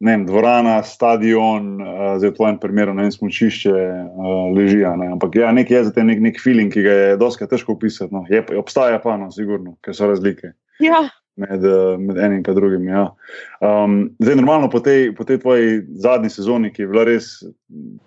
[0.00, 4.84] Ne vem, dvorana, stadion, uh, zdaj v tvojem primeru, ne vem, smočišče uh, leži.
[4.86, 5.10] a Ne?
[5.16, 8.14] Ampak ja, nek je za te nek, nek feeling, ki ga je dosti težko opisati.
[8.14, 8.22] No.
[8.30, 11.08] Je, obstaja pa, no, sigurno, ker so razlike Ja,
[11.38, 12.88] med, eh, med enim in drugim.
[12.88, 13.14] Ja.
[13.60, 17.42] Um, zdaj, normalno po tej, po tej tvoji zadnji sezoni, ki je bila res,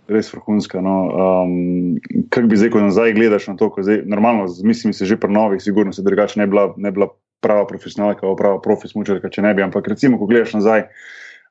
[0.07, 0.81] res vrhunska.
[0.83, 1.97] No, um,
[2.31, 5.19] Kaj bi zdaj, ko nazaj gledaš na to, ko zdaj, normalno, z mislimi se že
[5.19, 7.07] pri novih, sigurno se drugače ne, bila- ne bila
[7.41, 9.63] prava profesionalka, prava profesionalka, če ne bi.
[9.63, 10.87] Ampak recimo, ko gledaš nazaj,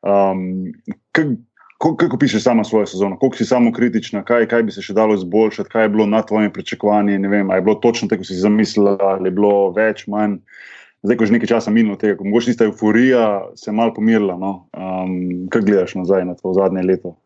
[0.03, 0.73] um,
[1.79, 4.93] ko- kako pišeš samo svojo sezono, koliko si samo kritična, kaj, kaj bi se še
[4.93, 7.19] dalo izboljšati, kaj je bilo nad tvojimi pričakovanji.
[7.19, 10.39] ne vem, a Je bilo točno tako, kot si zamislila, ali je bilo več, manj.
[11.03, 13.95] Zdaj, ko je že nekaj časa minilo tega, ko mogoče tista euforija se je malo
[13.95, 14.37] pomirila.
[14.37, 14.69] No?
[14.77, 17.17] Um, kaj gledaš nazaj na to zadnje leto?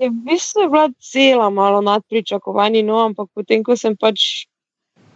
[0.00, 4.46] je v bistvu je bila cela malo nad pričakovanji, no, ampak potem, ko sem pač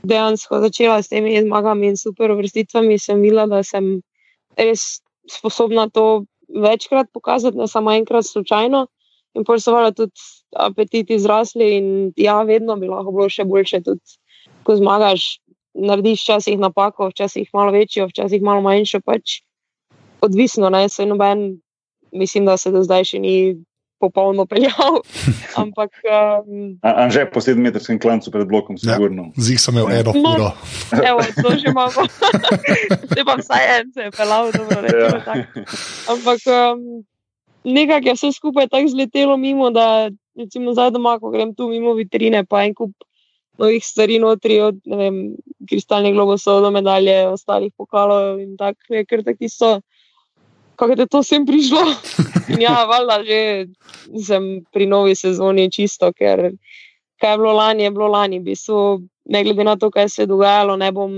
[0.05, 4.05] dejansko začela s temi zmagami in super vrstitvami, sem videla, da sem
[4.61, 8.87] res sposobna to večkrat pokazati, ne samo enkrat slučajno.
[9.35, 13.83] In pol so valjda tudi apetiti zrasli, in ja, vedno bi lahko bilo še boljše.
[13.83, 14.19] Tudi,
[14.63, 15.41] ko zmagaš,
[15.75, 19.41] narediš včasih napako, včasih malo večjo, včasih malo manjšo, pač
[20.23, 21.59] odvisno, ne, se noben,
[22.13, 23.35] mislim, da se do zdaj še ni
[24.05, 25.01] popolno peljal.
[25.57, 28.95] Ampak um, Anže po sedemmetrskem klancu pred blokom, Ja.
[28.95, 29.33] sigurno.
[29.37, 30.01] Zig sem imel Ja.
[30.01, 30.31] eno No.
[30.31, 30.49] uro.
[31.01, 32.01] evo, to že imamo.
[33.11, 35.17] Zdaj pa vsaj en se je pelal, dobro rečemo.
[35.17, 35.21] Ja.
[35.23, 35.61] tako.
[36.09, 36.79] Ampak um,
[37.65, 41.95] nekako je vse skupaj tako zletelo mimo, da recimo zdaj doma, ko grem tu mimo
[41.95, 42.93] vitrine, pa en kup
[43.55, 45.17] novih stvari notri, od ne vem,
[45.65, 49.69] kristalnih globusov do medalje, ostalih pokalov in tako, je kar tako tisto.
[50.77, 51.83] Kako je to vsem prišlo?
[52.49, 53.41] In ja, valjda že
[54.27, 56.51] sem pri novi sezoni čisto, ker
[57.21, 58.41] kaj je bilo lani, je bilo lani.
[58.41, 61.13] V bistvu, ne glede na to, kaj se je dogajalo, ne bom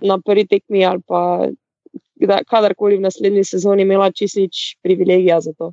[0.00, 1.48] na prvi tekmi ali pa
[2.50, 5.72] kadarkoli v naslednji sezoni imela čistič privilegija za to.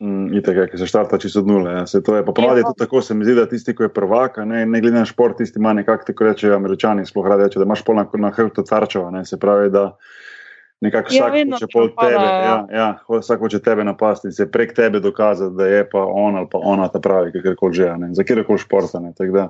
[0.00, 1.72] Mm, Itek, ki se štarta čisto od nule.
[1.72, 1.86] Ja.
[1.86, 2.72] Se to je pa ponavadi Ja.
[2.78, 5.58] tako, se mi zdi, da tisti, ki je prvak, ne, ne glede na šport, tisti
[5.58, 9.10] ima nekako, tako rečejo američani, sploh radi reče, da imaš pol na, na hrbtu tarčeva,
[9.10, 9.96] ne, se pravi, da
[10.80, 12.42] nekako Ja, vsak vedno hoče pol napada, tebe, ja.
[12.44, 16.36] ja, ja, vsak hoče tebe napasti in se prek tebe dokazati, da je pa on
[16.36, 19.00] ali pa ona ta pravi, kakorkoli že, a ne, za kjerkoli športa.
[19.00, 19.48] Ne, da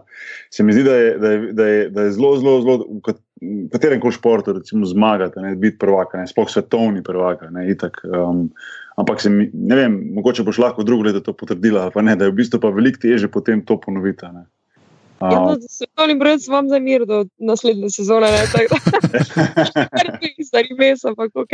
[0.50, 3.00] se mi zdi, da je, da je, da je, da je zelo, zelo, zelo, v
[3.04, 7.70] kat- v katerem koli športu, recimo zmagati, ne, biti prvak, ne, sploh svetovni prvak, ne,
[7.70, 8.02] itak.
[8.04, 8.50] Um,
[8.98, 12.26] Ampak se mi, ne vem, mogoče boš lahko drugo leto to potrdila, pa ne, da
[12.26, 14.26] je v bistvu pa veliko teže potem to ponoviti.
[14.26, 14.42] a
[15.20, 18.76] Ja, no, svetovni brez vam za mir do naslednje sezone, ne tako
[19.90, 21.52] kar ti stari mes, ampak ok.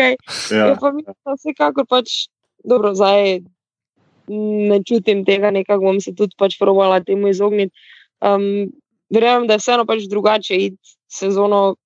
[0.53, 2.27] Ja, ja, pa mislim, da vsekakor pač,
[2.65, 3.41] dobro, zdaj
[4.29, 7.73] ne čutim tega, nekako bom se tudi pač probala temu izogniti.
[8.21, 8.69] Um,
[9.13, 11.77] verjamem, da je vseeno pač drugače iti sezono,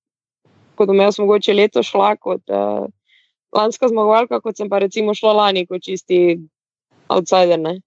[0.75, 2.87] kot bom jaz mogoče leto šla kot uh,
[3.55, 6.39] lanska zmagovalka, kot sem pa recimo šla lani kot čisti
[7.07, 7.59] outsider.
[7.59, 7.79] Ne?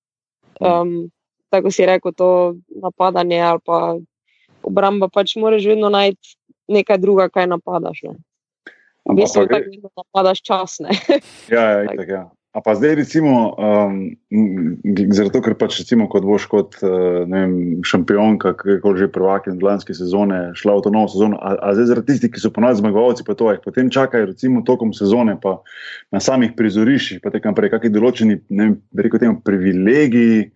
[0.61, 1.13] Um,
[1.53, 3.79] tako si rekel, to napadanje ali pa
[4.65, 6.37] obramba, pač moraš vedno najti
[6.73, 8.05] nekaj druga, kaj napadaš.
[8.09, 8.15] Ne?
[9.05, 10.79] V bistvu ampak, tako vedno napadaš čas.
[11.53, 12.25] Ja, ja, itak, ja.
[12.53, 14.13] A pa zdaj, recimo, um,
[15.17, 19.97] zato, ker pač recimo, kot boš kot uh, vem, šampionka, kako že prvak in lanske
[19.97, 23.25] sezone, šla v to novo sezono, a, a zdaj zaradi tistih, ki so ponovadi zmagovalci,
[23.25, 25.65] pa to jih potem čakajo, recimo, tokom sezone, pa
[26.13, 30.53] na samih prizoriščih, pa tekam prej, kakšni določeni, ne vem, reko temu, privilegiji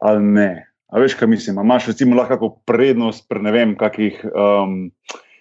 [0.00, 0.50] ali ne.
[0.90, 4.24] A veš, kaj mislim, a imaš recimo lahko prednost pri ne vem, kakih.
[4.34, 4.90] Um,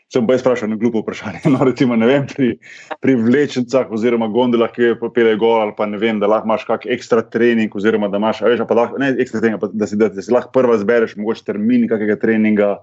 [0.10, 1.46] sem pa jaz vprašal na glupo vprašanje.
[1.54, 2.58] No, recimo, vem, pri,
[3.02, 6.66] pri vlečnicah oziroma gondolah, ki je popele gor, ali pa ne vem, da lahko imaš
[6.66, 10.00] kak ekstra trening, oziroma da imaš, veš, pa lahko, ne ekstra trening, pa, da, si,
[10.00, 12.78] da, da si lahko prva zbereš, mogoče termin kakega treninga.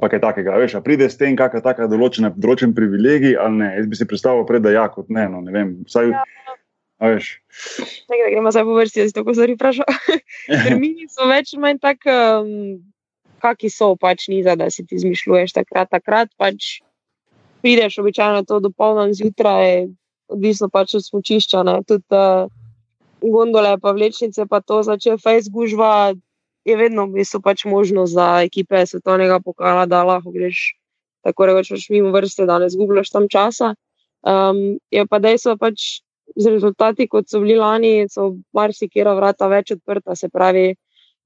[0.00, 3.66] Pa kaj takega, veš, pride s tem, kakšna določena, določen privilegij, ali ne.
[3.76, 5.74] Jaz bi si predstavljal, pred, da ja, kot ne, no, ne vem.
[5.84, 6.22] Vsaj, ja.
[7.02, 7.42] Veš.
[8.10, 9.88] Nekaj, gremo zdaj po vrsti, jaz tako zori vprašal.
[10.66, 12.06] Termini so več ali manj tak.
[12.06, 12.78] Um,
[13.42, 16.78] kaki so, pač ni za, da si ti izmišljuješ takrat, takrat pač
[17.62, 19.88] prideš običajno to dopolno zjutraj,
[20.30, 21.62] odvisno pač od smočišča.
[21.86, 22.46] Tudi uh,
[23.22, 25.74] gondole, pa vlečnice, pa to začne Facebook,
[26.62, 30.78] je vedno v bistvu pač možno za ekipe svetovnega pokala, da lahko greš
[31.26, 33.74] tako rekoč pač mimo vrste, da ne zgubljaš tam časa.
[34.22, 36.02] Um, je pa dejstvo pač.
[36.36, 40.72] Z rezultati, kot so bili lani, so marsikera vrata več odprta, se pravi,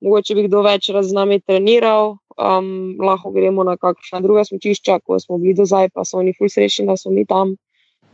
[0.03, 5.21] mogoče bi kdo več z nami treniral, um, lahko gremo na kakšna druga smočišča, ko
[5.23, 7.55] smo bili do zdaj, pa so oni ful srečni, da so mi tam.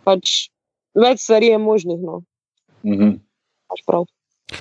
[0.04, 0.52] Pač
[0.94, 2.00] več stvari je možnih.
[2.02, 2.22] No.
[2.82, 3.18] Mm -hmm.
[3.68, 3.80] pač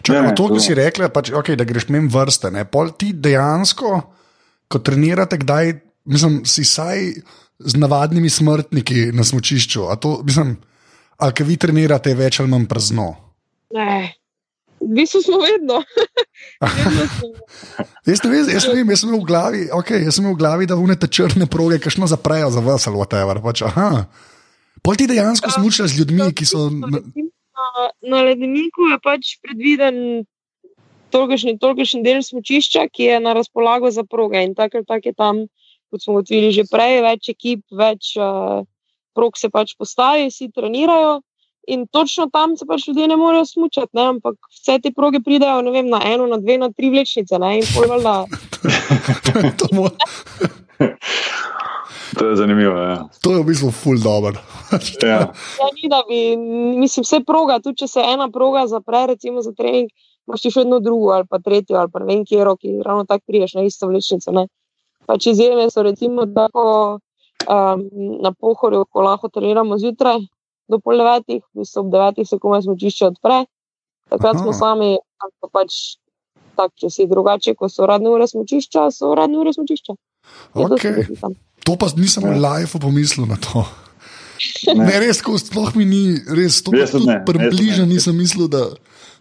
[0.01, 2.63] Če ne, to, kar si rekla, pač, okay, da greš mem vrste, ne?
[2.65, 3.89] pol ti dejansko,
[4.71, 5.73] ko trenirate, kdaj,
[6.05, 7.11] mislim, si saj
[7.59, 9.89] z navadnimi smrtniki na smočišču.
[11.21, 13.11] Ali kaj vi trenirate več ali manj prazno?
[13.75, 14.15] Ne,
[14.81, 15.79] v bistvu smo vedno.
[18.09, 20.35] jaz, ne vem, jaz, ne vem, jaz sem imel v glavi, okay, jaz sem imel
[20.35, 23.41] v glavi da vnete črne proge, kajšno zaprejo za vas ali whatever.
[23.43, 23.63] Pač,
[24.81, 26.65] Pol ti dejansko ja, smučaš z ljudmi, ki so.
[26.73, 27.01] Na,
[28.01, 30.25] na ledeniku je pač predviden
[31.13, 34.41] tolikšen del smočišča, ki je na razpolago za proge.
[34.41, 35.45] In tako tak je tam,
[35.91, 38.65] kot smo gotovili že prej, več ekip, več uh,
[39.15, 41.21] prog se pač postavi, vsi trenirajo.
[41.67, 44.01] In točno tam se pač ljudje ne morejo smučati, ne?
[44.15, 47.37] ampak vse te proge pridejo vem, na eno, na dve, na tri vlečnice.
[49.59, 49.67] to,
[52.17, 52.77] to je zanimivo.
[52.77, 53.09] Ja.
[53.21, 54.41] To je v bistvu full dobro.
[55.05, 55.29] ja.
[55.59, 56.37] ja, ni, bi,
[56.79, 59.89] mislim, vse proga, tudi če se ena proga zapre, recimo za trening,
[60.27, 63.23] imaš še eno drugo ali pa tretjo ali pa ne vem, kje roki, ravno tako
[63.27, 64.47] priješ na isto vlečnico.
[65.05, 66.99] Pač izjeme so recimo tako
[67.47, 67.83] um,
[68.21, 70.21] na pohorju, ko lahko treniramo zjutraj
[70.71, 73.43] do pol devetih, v bistvu ob devetih se komaj smočišče odpre.
[74.11, 74.43] Takrat Aha.
[74.43, 75.97] smo sami, pa pač
[76.55, 79.95] tako, če si drugače, ko so uradne ure smočišča, so uradne ure smočišča.
[80.53, 81.07] Okay.
[81.67, 83.63] To pa nisem v live pomislil na to.
[84.73, 86.73] Ne, ne res, ko sploh mi ni, res to
[87.27, 88.71] približno nisem mislil, da,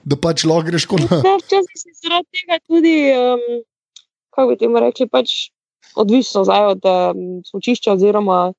[0.03, 1.21] da pač lahko greš kot na.
[1.45, 3.61] Včasih si zaradi tega tudi, um,
[4.33, 5.53] kako bi temu rekli, pač
[5.97, 8.53] odvisno od um, smočišča oziroma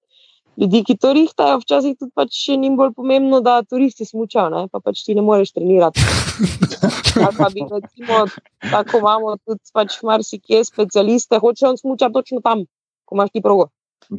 [0.58, 5.04] ljudi, ki to rihtajajo, včasih tudi pač ni bolj pomembno, da turisti smučajo, pa pač
[5.08, 6.04] ti ne moreš trenirati.
[7.56, 8.26] bi, recimo,
[8.72, 12.66] tako imamo tudi pač marsikje specialiste, hoče on smučati točno tam,
[13.06, 13.70] ko imaš ti progo.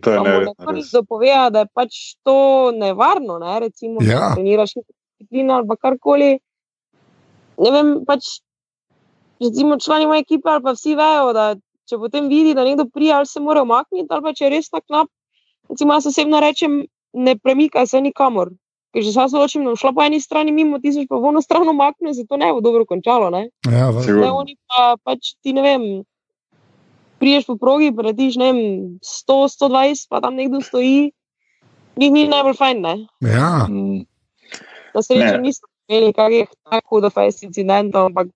[0.03, 0.83] To je ne.
[0.89, 3.59] Zapoveja, da je pač to nevarno, ne?
[3.61, 4.19] recimo, ja.
[4.19, 6.31] da treniraš disciplino ali karkoli.
[7.59, 8.39] Ne vem, pač.
[9.43, 11.55] Recimo, člani moje ekipe ali pa vsi vejo, da
[11.93, 14.73] če potem vidi, da nekdo prija, ali se mora omakniti, ali pa če je res
[14.73, 15.11] na knap,
[15.69, 18.55] recimo, jaz osebno rečem, ne premikaj se nikamor.
[18.93, 21.17] Ker že sam se odločim, da bom šla po eni strani mimo, ti se pa
[21.21, 23.31] v eno stran umakne, zato ne bo dobro končalo.
[23.33, 23.47] Ne?
[23.65, 25.87] Ja, ne, oni pa pač ti ne vem.
[27.23, 31.13] Priješ po progi, preletiš 100, 120, pa tam nekdo stoji,
[31.97, 32.85] ni, ni najbolj fajn.
[32.85, 32.95] Ne?
[33.25, 33.65] Ja.
[33.71, 34.05] Mm.
[34.93, 38.29] Na srečo nismo imeli kakih tako hudo fajn incidentov, ampak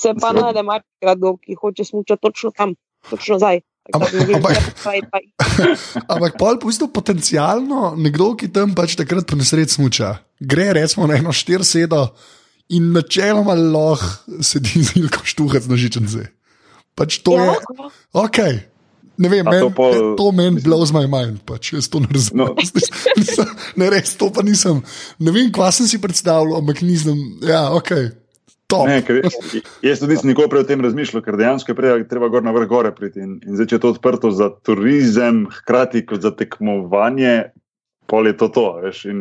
[0.00, 2.74] se pa najde marsikrat, ki hoče smučati točno tam,
[3.10, 3.60] točno zdaj.
[3.90, 4.12] Ampak,
[6.06, 11.08] ampak pa v bistvu potencialno nekdo, ki tam pač takrat po nesreči smuča, gre recimo
[11.10, 12.12] na eno štir sedo
[12.70, 16.28] in načeloma lahko sedi z ilko štuhec na žičence.
[16.94, 17.56] Pač to ja.
[17.56, 17.88] je.
[18.14, 18.38] Ok.
[19.20, 20.14] Ne vem, men, to, pol...
[20.16, 22.54] to meni blows my mind, pač jaz to ne razumem.
[22.54, 22.54] No.
[23.80, 24.80] ne, res, to pa nisem.
[25.20, 27.18] Ne vem, kva sem si predstavljal, ampak nisem.
[27.44, 28.19] Ja, ok.
[28.86, 29.22] Ne, ker,
[29.84, 32.54] jaz tudi nisem nikoli prej o tem razmišljal, ker dejansko je prej treba gor na
[32.56, 33.22] vrh gore priti.
[33.24, 37.50] In, in zdaj, če je to odprto za turizem, hkrati kot za tekmovanje,
[38.10, 38.66] pol je to to.
[38.82, 39.18] Veš, in,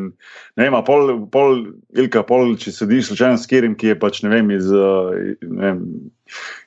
[0.57, 1.59] ne vem, pol, pol,
[1.93, 5.83] Ilka, pol, če sediš slučajno s kirim, ki je pač ne vem, iz ne vem,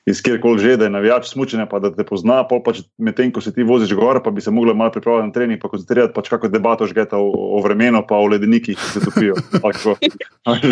[0.09, 3.43] iz kjerkoli že, da je navijač smučenja, pa da te pozna, pa pač medtem, ko
[3.43, 6.31] se ti voziš gor, pa bi se mogla malo pripraviti na trening, pa koncentrirati pač
[6.31, 9.35] kako debato žgeta o, o vremenu, pa o ledenikih, ki se topijo.
[10.63, 10.71] Če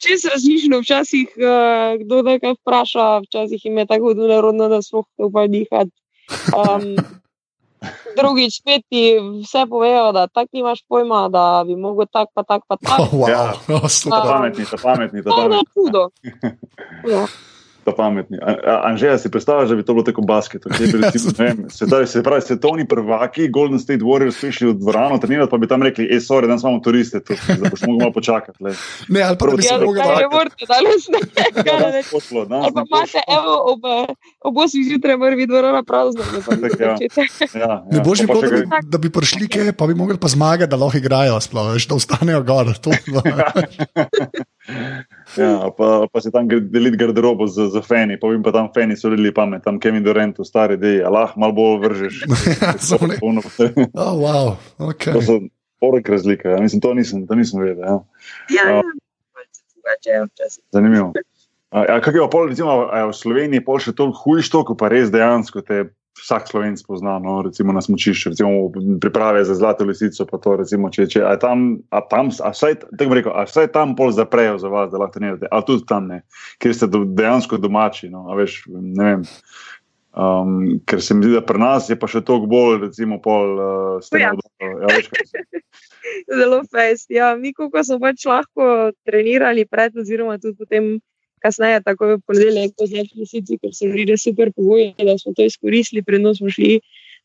[0.00, 5.26] se razmišljamo, včasih uh, kdo nekaj vpraša, včasih jim je tako nerodno, da smo lahko
[5.26, 5.90] upali dihati.
[6.54, 6.96] Um,
[8.18, 12.64] drugič, spet ti vse povejo, da tako nimaš pojma, da bi mogel tako, pa tako,
[12.68, 13.02] pa tako.
[13.02, 13.30] Oh, wow.
[13.30, 13.52] Ja.
[13.76, 15.64] oh, To je pametni, to je pametni, to je pametni.
[15.74, 16.08] čudo.
[17.12, 17.26] Ja.
[17.88, 18.36] Je pametni.
[18.38, 20.68] A- a- Anžeja, si predstavljaš, da bi to bilo tako basketo?
[20.68, 24.68] kjer bi recimo, ne vem, Se pravi, se pravi, svetovni prvaki, Golden State Warriors, prišli
[24.68, 27.98] v dvorano trenirati, pa bi tam rekli, hej, sorry, danes imamo turiste, da boš mogel
[28.00, 28.58] malo počakati.
[28.60, 28.74] le."
[29.08, 30.34] Ne, ali pa da bi se Ja, mogel zakaj ne malo.
[30.34, 31.20] morete danes ne?
[31.34, 32.10] Kaj Ja, ne danes reči?
[32.10, 32.98] pošlo, danes Ali pa ne pošlo.
[32.98, 34.06] imate, evo, ob, eh,
[34.42, 36.22] ob 8 zjutraj mora biti dvorana prazna.
[36.26, 36.96] ne pa Tako, ja.
[36.96, 37.58] začete.
[37.58, 39.72] Ja, Ne ja, boš pa jim to, še da bi, kaj- da bi prišli, kje,
[39.72, 42.66] pa bi mogli pa zmagati, da lahko igrajo, sploh, veš, da ostanejo gor.
[42.78, 42.90] To,
[45.38, 48.96] Ja, pa, pa se tam deliti garderobo z, z feni, pa jim pa tam feni
[48.96, 52.20] so bili pamet, tam Kevin Durant, stari ideji, Allah, malo bolj vržeš.
[52.88, 53.18] Samo ne.
[53.22, 53.44] Polno-
[54.04, 54.56] oh, wow,
[54.90, 55.12] okay.
[55.14, 55.40] To so
[55.80, 56.60] porek razlike, ja.
[56.62, 57.84] mislim, to nisem, to nisem vedel.
[57.84, 57.98] Ja.
[58.50, 60.24] Ja, ja.
[60.26, 60.64] včasih.
[60.72, 61.12] Zanimivo.
[61.70, 64.76] A, a kak je pa pol, recimo, v Sloveniji pol še toliko hujš to, ko
[64.78, 65.84] pa res dejansko te
[66.18, 68.68] vsak slovenc pozna, no, recimo na smočišču, recimo
[69.00, 72.78] priprave za zlato lisico, pa to recimo, če, če a tam, a tam, a vsaj,
[72.90, 75.86] tako bi rekel, a vsaj tam pol zaprejo za vas, da lahko trenirate, a tudi
[75.88, 76.22] tam ne,
[76.62, 79.26] ker ste do, dejansko domači, no, a veš, ne vem.
[80.18, 83.60] Um, ker se mi zdi, da pri nas je pa še toliko bolj, recimo, pol
[83.60, 84.32] uh, ste Ja.
[84.58, 84.88] Ja.
[86.38, 87.10] Zelo fest.
[87.12, 90.96] Ja, mi, ko smo pač lahko trenirali pred, oziroma tudi potem
[91.42, 95.34] kasneje, tako v ponedeljek, po zlati lisici, ker so bili res super pogoji, da smo
[95.36, 96.78] to izkoristili, predno smo šli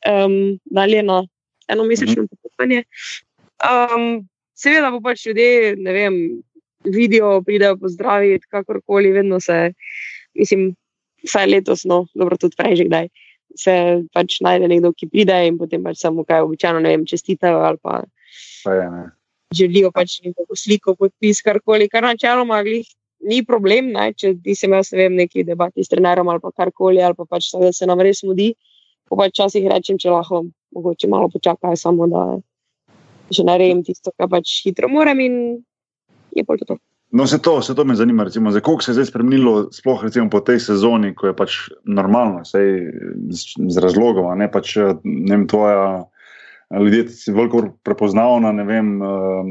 [0.10, 1.23] um, dalje na
[1.71, 2.84] eno mesečno potovanje.
[3.63, 4.23] Um,
[4.58, 6.17] seveda pa pač ljudje, ne vem,
[6.84, 9.73] vidijo, pridejo pozdraviti, kakorkoli, vedno se,
[10.36, 10.73] mislim,
[11.23, 13.12] vsaj letos, no, dobro, tudi prej že kdaj.
[13.56, 13.73] Se
[14.13, 17.78] pač najde nekdo, ki pride in potem pač samo kaj običajno, ne vem, čestitajo ali
[17.82, 18.02] pa
[18.63, 19.04] Pa je, ne.
[19.56, 22.88] želijo pač neko sliko, podpis, karkoli, kar načeloma glih
[23.23, 24.12] ni problem, ne?
[24.17, 27.25] če ti se imaš, ne vem, neki debati s trenerom ali pa karkoli, ali pa
[27.29, 28.53] pač da se nam res mudi.
[29.09, 32.23] Pa pač včasih rečem, če lahko mogoče malo počakajo, samo da
[33.33, 35.38] že naredim tisto, kar pač hitro moram in
[36.36, 36.77] je pa to.
[37.13, 38.23] No, se to, se to me zanima.
[38.25, 41.57] Recimo, za koliko se je zdaj spremenilo, sploh recimo, po tej sezoni, ko je pač
[41.86, 42.89] normalno, sej,
[43.29, 46.07] z, z razlogom, ne pač ne vem, tvoja.
[46.79, 47.05] Ljudje
[47.36, 49.49] veliko prepoznavna, ne vem, um,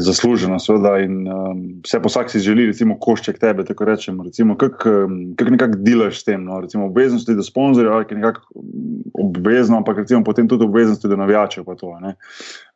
[0.00, 4.24] zaslužena, seveda, in um, vse po vsak si želi, recimo, košček tebe, tako rečemo.
[4.24, 8.20] Recimo, kak, um, kak nekako delaš s tem, no, recimo, obveznosti do sponzorjev, ali je
[8.22, 12.14] nekako um, obvezno, ampak recimo potem tudi obveznosti do navijačev, to, ne.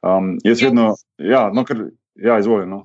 [0.02, 1.86] Um, jaz vedno, ja, no, ker,
[2.20, 2.84] ja, izvoljeno.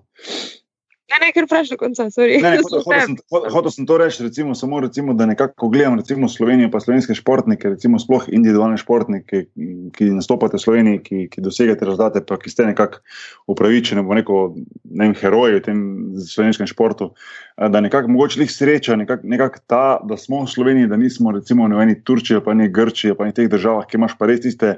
[1.10, 2.38] Ne, ne, ker vprašaj do konca, sorry.
[2.38, 3.16] Ne, ne, hotel, hotel, sem,
[3.54, 7.72] hotel, sem to reči, recimo, samo recimo, da nekako gledam recimo, Slovenijo, pa slovenske športnike,
[7.74, 12.54] recimo sploh individualne športnike, ki, ki nastopate v Sloveniji, ki, ki dosegate rezultate, pa ki
[12.54, 13.02] ste nekako
[13.50, 14.40] upravičeni, bo neko
[14.86, 15.84] ne vem, heroji v tem
[16.30, 17.12] slovenskem športu.
[17.58, 21.66] Da nekako mogoče jih sreča, nekako nekak ta, da smo v Sloveniji, da nismo recimo
[21.68, 24.78] v eni Turčiji, pa ne Grčiji, pa ne teh državah, ki imaš pa res tiste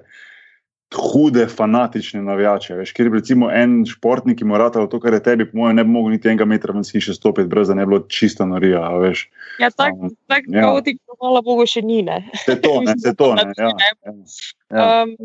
[0.96, 2.76] hude, fanatične navijače.
[2.76, 5.84] Veš, ker je recimo en športnik, ki mora to, kar je tebi, po mojem, ne
[5.84, 8.90] bi mogel niti enega metra ven hiše stopiti, brez da ne bi bilo čisto norija.
[9.00, 9.30] Veš.
[9.60, 10.62] Ja, tako Um, tak, ja.
[10.62, 12.02] kaotično, hvala Bogu, še ni.
[12.02, 12.22] Ne.
[12.34, 13.34] Vse to, ne, vse to.
[13.36, 14.14] Ne, ja, ja,
[14.72, 15.04] ja.
[15.04, 15.16] Um,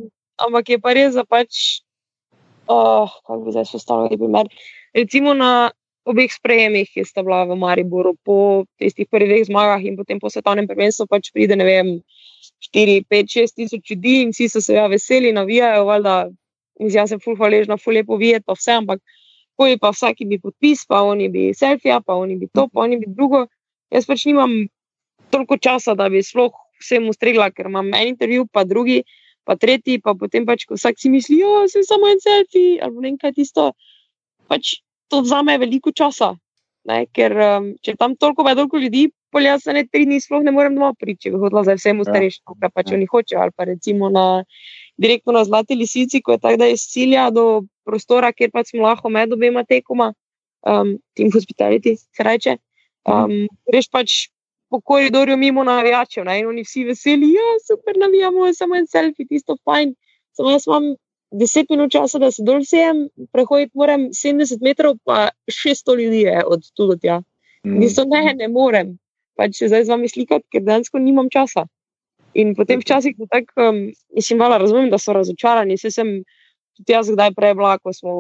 [0.46, 1.80] ampak je pa res, da pač,
[2.66, 4.50] oh, kako bi zdaj postavil primer.
[4.96, 5.70] Recimo na
[6.06, 10.70] obeh sprejemih, ki sta bila v Mariboru, po tistih prvih zmagah in potem po svetovnem
[10.70, 11.88] prvenstvu, pač pride ne vem.
[12.72, 16.16] 4, 5, 6 tisoč ljudi in vsi so se ja veseli, navijajo, valjda,
[16.80, 19.02] mislim, jaz sem ful hvaležna, ful lepo videti, pa vse, ampak
[19.56, 22.84] ko je pa vsaki bi podpis, pa oni bi selfija, pa oni bi to, pa
[22.84, 23.46] oni bi drugo.
[23.90, 24.52] Jaz pač nimam
[25.32, 29.02] toliko časa, da bi sploh vsem ustregla, ker imam en intervju, pa drugi,
[29.48, 33.12] pa tretji, pa potem pač, ko vsak si misli, da je samo en selfie ali
[33.12, 33.70] ne kaj tisto.
[34.50, 36.34] Pač to vzame veliko časa,
[36.90, 37.06] ne?
[37.14, 40.52] ker um, če tam toliko toliko ljudi, pol jaz se ne tri dni sploh ne
[40.54, 42.96] morem doma priči, če bi hodila za vsem starejšim, kar pač Ja.
[42.96, 44.44] oni hočejo, ali pa recimo na
[44.96, 48.72] direktno na Zlati lisici, ko je tako, da je iz cilja do prostora, kjer pač
[48.72, 50.12] smo lahko med obema tekoma,
[50.66, 52.56] um, team hospitality se reče.
[53.06, 54.14] Um, greš pač
[54.70, 59.26] po koridorju mimo navijačev ne, in oni vsi veseli, ja, super navijamo, samo en selfie,
[59.28, 59.94] tisto fajn.
[60.34, 60.94] Samo jaz imam
[61.30, 66.44] 10 minut časa, da se dol sejem, prehoditi moram 70 metrov, pa 600 ljudi je
[66.46, 67.20] od tu do tja.
[67.64, 67.78] Mm.
[67.78, 68.96] Mislim, ne, ne morem.
[69.36, 71.66] Pač se zdaj z vami slikati, ker dejansko nimam časa.
[72.36, 73.78] In potem včasih to tako, um,
[74.16, 75.78] mislim, malo razumem, da so razočarani.
[75.80, 76.22] Se sem
[76.76, 78.12] tudi jaz kdaj prej bila, ko smo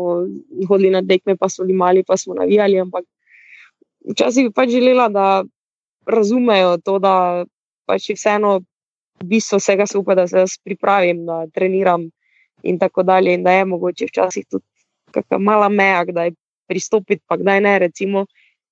[0.68, 3.04] hodili na tekme, pa smo limali, pa smo navijali, ampak
[4.12, 5.44] včasih bi pač želela, da
[6.06, 7.44] razumejo to, da
[7.86, 8.60] pač je vseeno
[9.20, 12.08] v bistvu vsega skupaj, da se jaz pripravim, da treniram
[12.62, 13.34] in tako dalje.
[13.34, 14.64] In da je mogoče včasih tudi
[15.12, 16.32] kakšna mala meja, kdaj
[16.68, 17.78] pristopiti, pa kdaj ne.
[17.78, 18.26] Recimo,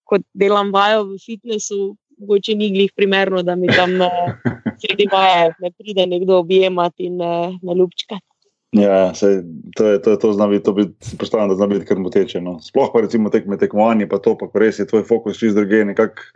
[0.04, 1.94] kot delam vajo v fitnessu,
[2.24, 3.94] mogoče ni glih primerno, da mi tam
[4.80, 7.20] sredi vaje ne pride nekdo objemati in
[7.60, 8.16] na ljubčka.
[8.74, 9.44] Ja, sej,
[9.78, 12.40] to je to, to znavi, to bi predstavljal, da zna biti kar moteče.
[12.40, 12.56] No.
[12.58, 16.26] Sploh pa recimo tekme tekmovanje, pa to, pa res je tvoj fokus čist druge, nekako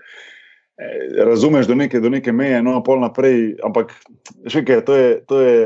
[0.78, 3.90] eh, razumeš do neke, do neke meje, no, pol naprej, ampak
[4.46, 5.56] še kaj, to je, to je,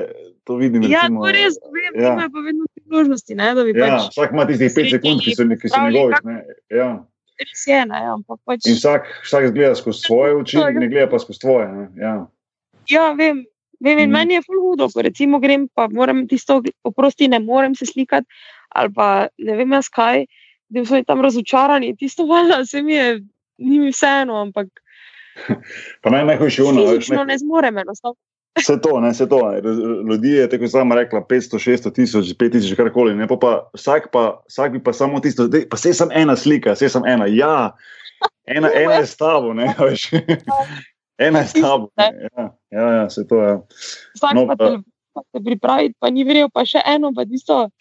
[0.48, 0.88] to vidim.
[0.88, 2.14] Ja, recimo, to res, vem, ja.
[2.16, 4.08] ima pa vedno priložnosti, ne, da bi Ja, pač.
[4.16, 6.24] vsak ima tistih 5 sekund, ki so, ki so njegovi.
[6.24, 6.38] ne,
[6.72, 6.88] Ja.
[7.42, 8.66] Res je, ne, ampak pač.
[8.70, 11.68] In vsak, vsak gleda skozi svoje oči, ne gleda pa skozi tvoje.
[11.72, 11.88] Ne.
[11.98, 12.14] Ja.
[12.90, 13.44] Ja, vem.
[13.82, 14.12] Vem, in Mhm.
[14.12, 18.26] meni je hudo, ko recimo grem, pa moram tisto, oprosti, ne morem se slikati,
[18.68, 20.26] ali pa ne vem jaz kaj,
[20.70, 21.96] da so tam razočarani.
[21.98, 23.20] Tisto valjda se mi je,
[23.58, 24.68] ni mi vseeno, ampak
[26.02, 28.16] Pa naj najhujše veš, fizično ne zmorem enostavno.
[28.58, 29.40] Vse to, ne, vse to.
[30.10, 33.14] Ljudje je, tako sama rekla, 500, 600 tisoč, 5000, karkoli.
[33.16, 36.36] Ne, pa pa, vsak, pa, vsak bi pa samo tisto, dej, pa se sem ena
[36.36, 37.26] slika, se sem ena.
[37.26, 37.72] Ja,
[38.46, 40.10] ena, ena je s tabo, ne, veš.
[41.22, 41.88] Ena je s tabo.
[41.96, 43.58] ne, Ja, ja, ja, se to je.
[44.16, 44.56] Vsak No, pa
[45.14, 45.40] pa- te,
[46.00, 47.68] pa ni verjel, pa še eno, pa tisto.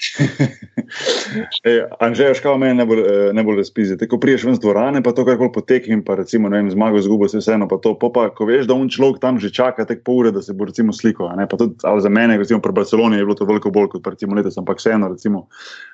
[2.04, 3.98] Anžej, škal meni najbolj, eh, najbolj razpizi.
[4.10, 7.00] Ko priješ ven z dvorane, pa to karkoli poteki in pa recimo, ne vem, zmago,
[7.00, 9.86] izgubo, se vseeno, pa to, po pa, ko veš, da un človek tam že čaka
[9.88, 10.92] tek pol ure, da se bo recimo
[11.38, 14.36] Ne, pa tudi, za mene, recimo pri Barceloni je bilo to veliko bolj kot recimo
[14.36, 15.48] letos, ampak vseeno, recimo.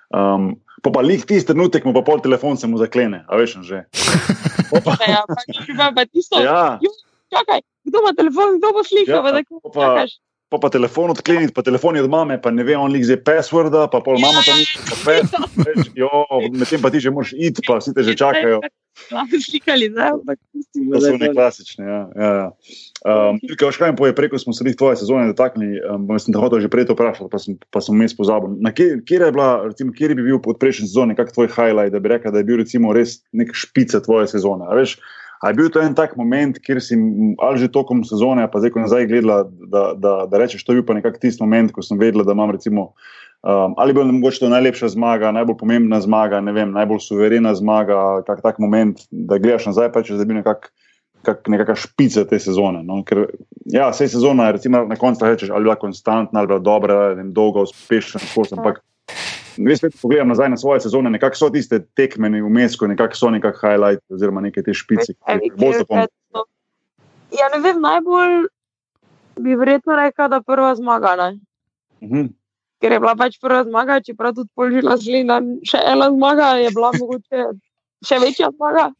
[0.10, 3.60] Um, pa pa lih tisti trenutek, mu pa pol telefon se mu zaklene, a veš,
[3.62, 3.86] že.
[4.68, 5.36] Ja, pa,
[5.78, 6.42] pa, pa tisto.
[6.42, 6.80] Ja,
[7.28, 9.20] Čakaj, kdo ima telefon, kdo bo slikal?
[9.20, 10.12] Ja, pa tako pa- čakaš.
[10.50, 13.20] Pa pa telefon odkleniti, pa telefon je od mame, pa ne ve, on lik zdaj
[13.28, 16.10] passworda, pa pol mama tam ni, pa pes, veš, jo,
[16.56, 18.62] medtem pa ti že moraš iti, pa vsi te že čakajo.
[19.12, 19.92] Lahko slikali,
[20.52, 21.84] pustimo, To da so ne klasične.
[21.86, 22.48] Ja, ja, ja.
[23.06, 26.64] Um, kaj mi poje, preko smo se jih tvoje sezone dotaknili, um, sem te hotel
[26.64, 28.56] že prej to vprašati, pa sem, pa sem vmes pozabil.
[28.64, 31.94] Na kje, kje je bila, recimo, kje bi bil pod prejšnjo sezono, kak tvoj highlight,
[31.94, 34.66] da bi rekel, da je bil recimo res nek špica tvoje sezone.
[34.66, 34.98] A veš,
[35.42, 36.98] a je bil to en tak moment, kjer si
[37.38, 40.82] ali že tokom sezone, pa zdaj, ko nazaj gledala, da, da, da rečeš, to je
[40.82, 42.94] bil pa nekak tisti moment, ko sem vedela, da imam recimo.
[43.46, 48.24] Um, ali je bila mogoče to najlepša zmaga, najbolj pomembna zmaga, vem, najbolj suverena zmaga,
[48.26, 50.74] kak tak moment, da gledaš nazaj, pa če da bi nekako
[51.28, 52.82] kak, nekakšna špica te sezone.
[52.88, 53.02] No?
[53.08, 53.26] Ker,
[53.70, 56.98] ja, vse sezona, recimo, na koncu rečeš, ali je bila konstantna, ali je bila dobra,
[57.14, 58.82] ne vem, dolga, uspešna, skozi, ampak
[59.66, 63.32] res, ko pogledam nazaj na svoje sezone, nekako so tiste tekme vmes, ko nekako so
[63.34, 66.12] nekak highlight oziroma neke te špice, ki jih bolj zapomnim.
[67.36, 68.48] Ja, ne vem, najbolj
[69.44, 71.16] bi verjetno rekla, da prva zmaga.
[71.20, 71.30] Ne?
[72.04, 72.30] Mhm.
[72.82, 76.92] Ker je bila pač prva zmaga, čeprav tudi polžila slina, še ena zmaga je bila
[76.94, 77.46] mogoče
[78.06, 78.92] še večja zmaga.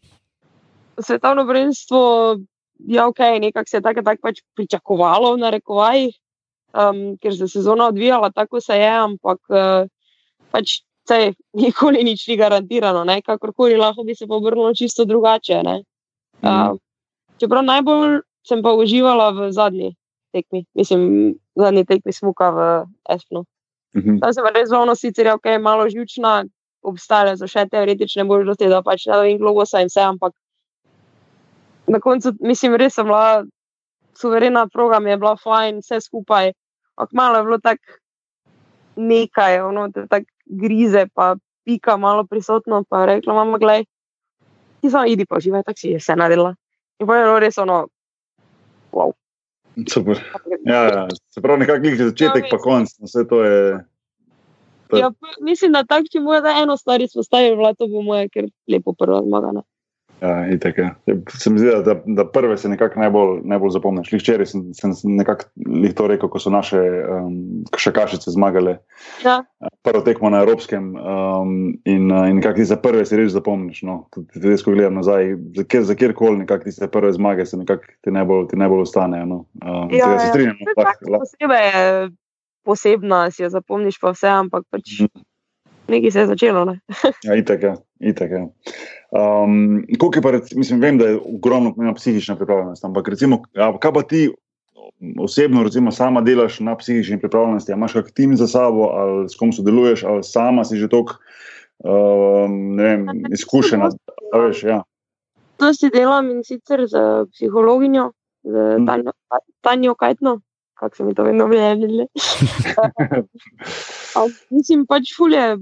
[0.98, 2.00] Svetovno prvenstvo
[2.90, 6.16] je ok, nekako se je tako tak pač pričakovalo v narekovajih,
[6.74, 9.86] um, ker se je sezona odvijala tako se je, ampak uh,
[10.52, 13.22] pač sej, nikoli nič ni garantirano, ne?
[13.24, 15.64] kakorkoli lahko bi se pa obrnilo čisto drugače.
[15.64, 15.76] Ne?
[16.44, 16.76] Uh,
[17.40, 19.96] čeprav najbolj sem pa uživala v zadnji
[20.36, 22.60] tekmi, mislim, zadnji tekmi smuka v
[23.10, 23.46] Espnu.
[23.96, 24.20] Mhm.
[24.20, 26.46] Tam sem res zelo sicer je okay, malo živčna,
[26.84, 30.36] obstajajo za še teoretične možnosti, da pač ne vem globosa in vse, ampak
[31.88, 33.48] na koncu, mislim, res sem bila
[34.16, 36.52] suverena, program je bila fajn, vse skupaj,
[37.00, 38.00] ampak malo je bilo tako
[38.98, 41.36] nekaj, ono, te tako grize, pa
[41.66, 43.84] pika malo prisotno, pa je rekla, mama, gledaj,
[44.82, 46.56] ti samo idi pa živaj, tako si je vse naredila.
[47.00, 47.88] In pa je bilo res ono,
[48.92, 49.12] wow.
[49.94, 50.18] Super.
[50.66, 51.08] Ja, ja.
[51.30, 53.86] Se pravi, nekako lik začetek, pa konc, no, vse to je.
[54.90, 58.48] to- Ja, mislim, da tako, če moja da eno stvar izpostavila, to bo moja, ker
[58.68, 59.52] lepo prva zmaga.
[59.52, 59.62] ne.
[60.22, 60.96] Ja, itak, ja.
[61.30, 64.14] Se mi zdi, da, da prve se nekako najbolj, najbolj zapomniš.
[64.14, 65.46] Včeraj sem, sem nekako
[65.96, 68.78] to rekel, ko so naše um, šakašice zmagale
[69.26, 69.44] Ja,
[69.86, 73.84] prvo tekmo na Evropskem um, in, uh, in nekako ti za prve si res zapomniš.
[73.86, 74.08] No.
[74.34, 77.84] Tudi ko gledam nazaj, za, kjer, za kjerkoli nekako ti te prve zmage se nekako
[78.02, 79.26] ti najbolj, ti najbolj ostanejo.
[79.26, 79.46] No.
[79.62, 80.30] Um, Ja, tega se ja.
[80.30, 80.58] strinjam.
[80.76, 81.72] Tako lah, posebej
[82.68, 85.24] posebna, si jo zapomniš pa vse, ampak pač Mhm.
[85.88, 86.66] nekaj se je začelo.
[86.66, 86.80] Ne?
[87.24, 87.76] Ja, itak, ja.
[88.00, 88.48] itak, ja.
[89.12, 93.42] Um, koliko je pa, rec- mislim, vem, da je ogromno pomembna psihična pripravljenost, ampak recimo,
[93.80, 94.34] kaj pa ti
[95.20, 97.72] osebno, recimo, sama delaš na psihični pripravljenosti?
[97.72, 102.84] Imaš kak tim za sabo, ali s kom sodeluješ, ali sama si že um, ne
[102.84, 103.90] vem, izkušena?
[104.34, 104.84] a Veš, ja.
[105.58, 106.98] To si delam in sicer z
[107.32, 108.12] psihologinjo,
[108.44, 108.86] z Mhm.
[108.86, 109.12] Tanjo,
[109.62, 110.42] Tanjo Kajtno,
[110.74, 112.06] kako se mi to vedno objavlja.
[114.50, 115.58] Mislim, pač fulje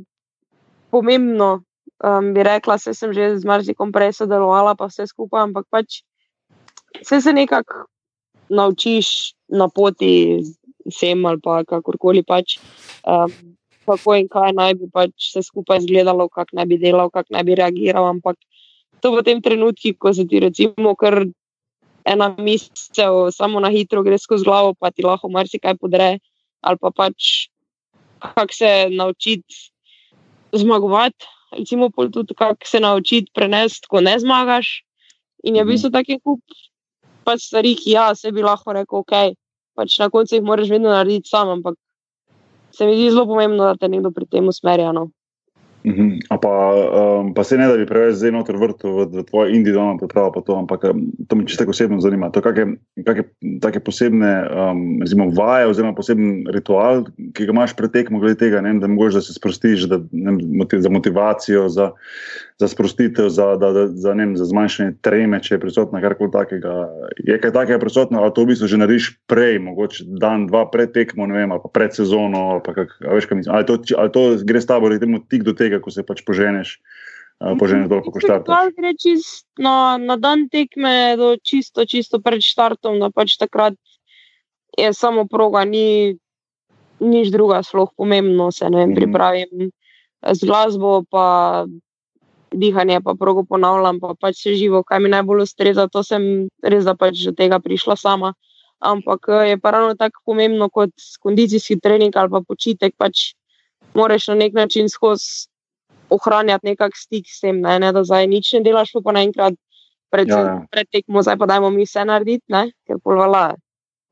[0.90, 1.64] pomembno.
[2.04, 6.04] Um, bi rekla, se sem že z marsikom prej sodelovala, pa vse skupaj, ampak pač
[7.00, 7.88] vse se nekako
[8.52, 10.44] naučiš na poti
[10.92, 12.60] sem ali pa kakorkoli pač.
[13.08, 13.32] Um,
[13.86, 17.44] Kako in kaj naj bi pač se skupaj izgledalo, kako naj bi delal, kako naj
[17.46, 18.08] bi reagiral.
[18.10, 18.34] Ampak
[18.98, 21.22] to v tem trenutku, ko se ti recimo, kar
[22.02, 26.18] ena misel, samo na hitro gre skozi glavo, pa ti lahko marsikaj podre,
[26.66, 27.46] ali pa pač
[28.18, 29.70] kako se naučiti
[30.50, 34.84] zmagovati, recimo tudi kako se naučiti prenesti, ko ne zmagaš.
[35.44, 36.42] In je v bistvu taki kup
[37.26, 39.36] pač stvari, ki ja, se bi lahko rekel, ok,
[39.76, 41.78] pač na koncu jih moraš vedno narediti sam, ampak
[42.76, 44.92] se mi zdi zelo pomembno, da te nekdo pri tem usmerja.
[44.96, 45.10] No.
[45.94, 46.40] -huh.
[46.42, 46.56] pa,
[47.22, 50.32] um, pa se ne da bi preveč zdaj noter vrtel v, v tvoje individualno pripravo,
[50.32, 52.30] pa to, ampak um, to me čisto osebno zanima.
[52.30, 52.78] To, kakšne
[53.62, 58.74] take posebne um, vaje oziroma poseben ritual, ki ga imaš pred tekmo, glede tega, ne,
[58.80, 60.38] da, mogoč, da se sprostiš da, ne,
[60.72, 61.92] za motivacijo, za,
[62.60, 66.76] za sprostitev, za, da, da, za, ne, za zmanjšanje treme, če je prisotna karkoli takega.
[67.20, 70.94] Je kaj takega prisotno, ali to v bistvu že narediš prej, mogoče dan, dva pred
[70.96, 74.24] tekmo, ne vem, ali pa pred sezono, ali, pa kak, veš, ali, to, ali to
[74.48, 76.80] gre s tabo, recimo, tik do tega ko se pač poženeš,
[77.60, 79.36] poženeš dol, ko štartuješ.
[79.60, 83.76] Na, na dan tekme, do čisto, čisto pred štartom, da pač takrat
[84.80, 86.16] je samo proga, ni
[87.04, 88.96] nič druga, sploh pomembno se ne vem, mm.
[88.96, 89.52] pripravim
[90.24, 91.68] z glasbo, pa
[92.52, 95.88] dihanje, pa progo ponavljam, pa pač se živo, kaj mi najbolj ustreza.
[95.92, 98.34] To sem res, da pač do tega prišla sama.
[98.80, 100.92] Ampak je pa ravno tako pomembno kot
[101.24, 103.34] kondicijski trening ali pa počitek, pač
[103.96, 105.48] moraš na nek način skozi
[106.10, 109.56] ohranjati nekakšen stik s tem, ne, ne, da zdaj nič ne delaš, pa naenkrat
[110.14, 110.58] pred, ja, ja.
[110.70, 113.56] pred tekmo, zdaj pa dajmo mi vse narediti, ne, ker polvala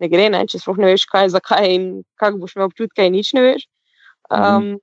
[0.02, 1.88] ne gre, ne, če sploh ne veš, kaj, zakaj in
[2.20, 3.68] kako boš imel občutke, in nič ne veš.
[4.32, 4.74] Um, mhm.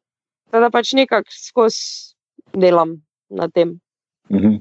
[0.55, 2.15] Da pač nekako skozi
[2.55, 3.01] delam
[3.31, 3.79] na tem.
[4.33, 4.59] Mhm.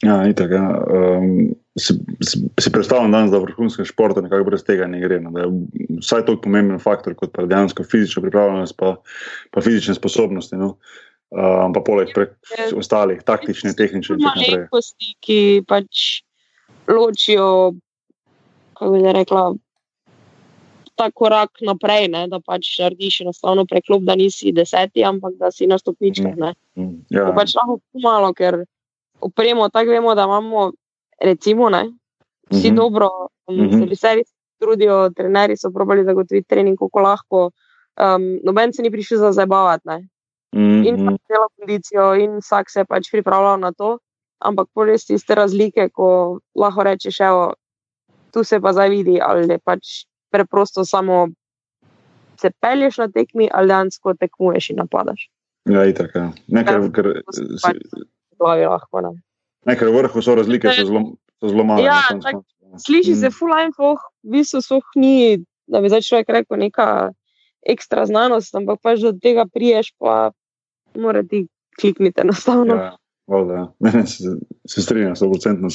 [0.00, 0.64] Ja, itak, ja.
[0.88, 1.94] Um, si,
[2.24, 5.18] si, predstavljam danes, da vrhunskem športu nekako brez tega ne gre.
[5.20, 5.50] No, da je
[6.00, 8.94] vsaj toliko pomemben faktor kot pa dejansko fizična pripravljenost, pa,
[9.52, 10.56] pa fizične sposobnosti.
[10.56, 10.72] No.
[10.72, 12.34] Uh, um, pa poleg prek
[12.76, 14.66] ostalih, taktičnih, tehničnih in tako naprej.
[15.22, 16.06] Ki pač
[16.90, 17.50] ločijo,
[18.74, 19.44] kako bi rekla,
[21.00, 22.26] ta korak naprej, ne?
[22.28, 26.36] da pač narediš enostavno preklop, da nisi deseti, ampak da si na stopničkah.
[26.36, 26.52] Mm.
[26.76, 26.92] Mm.
[27.16, 27.30] Ja.
[27.36, 28.64] Pač lahko malo, ker
[29.24, 30.70] opremo tako vemo, da imamo,
[31.24, 31.86] recimo, ne?
[32.50, 32.76] vsi mm -hmm.
[32.76, 33.08] dobro,
[33.46, 33.94] um, mm -hmm.
[33.96, 37.50] se vsi trudijo, trenerji so probali zagotoviti trening, kako lahko.
[37.96, 39.88] Um, noben se ni prišel za zabavati.
[40.52, 40.88] Mm -hmm.
[40.88, 43.98] In celo kondicijo, in vsak se je pač pripravljal na to.
[44.38, 47.52] Ampak res tiste razlike, ko lahko rečeš, evo,
[48.32, 51.28] tu se pa zdaj vidi, ali pač preprosto samo
[52.40, 55.28] se pelješ na tekmi, ali dejansko tekmuješ in napadaš.
[55.68, 56.30] Ja, itak, ja.
[56.48, 57.10] Nekaj, ker
[57.60, 57.82] pač
[58.40, 59.02] glavi lahko.
[59.04, 59.12] Ne.
[59.68, 61.02] Nekaj v vrhu so razlike, so zelo,
[61.40, 61.84] so zelo male.
[61.84, 62.40] Ja, tak,
[62.86, 63.20] sliši mm.
[63.20, 63.96] se full line, v
[64.36, 66.86] bistvu so ni, da bi zdaj človek rekel, neka
[67.68, 70.30] ekstra znanost, ampak pač do tega priješ, pa
[70.96, 71.44] mora ti
[71.80, 72.78] klikniti enostavno.
[72.80, 72.90] Ja,
[73.28, 73.66] voda, ja.
[73.84, 75.68] ne, se, se strinjam, sto procentno.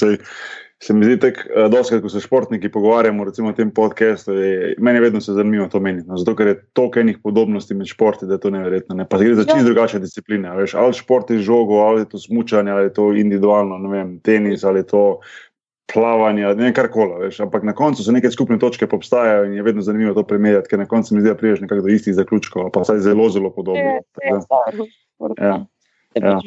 [0.84, 4.34] Se mi zdi tako, uh, da ko se športniki pogovarjamo recimo, o tem podkastu,
[4.78, 6.08] meni vedno se zanimivo to meniti.
[6.10, 8.96] No, zato, ker je toliko enih podobnosti med športi, da je to neverjetno.
[8.96, 9.08] Ne?
[9.10, 9.70] Pa gre za čisto ja.
[9.70, 10.52] drugačne discipline.
[10.58, 14.18] Veš, ali šport je žogo, ali je to smučanje, ali je to individualno, ne vem,
[14.20, 15.04] tenis, ali je to
[15.94, 17.30] plavanje, ne kar koli.
[17.40, 20.80] Ampak na koncu so neke skupne točke, obstajajo in je vedno zanimivo to primerjati, ker
[20.80, 23.82] na koncu mi zdi, da priješ nekako do istih zaključkov, pa vsaj zelo, zelo podobno.
[23.82, 24.42] Je, je,
[25.40, 25.66] Ja.
[26.16, 26.36] Ja.
[26.36, 26.44] Pač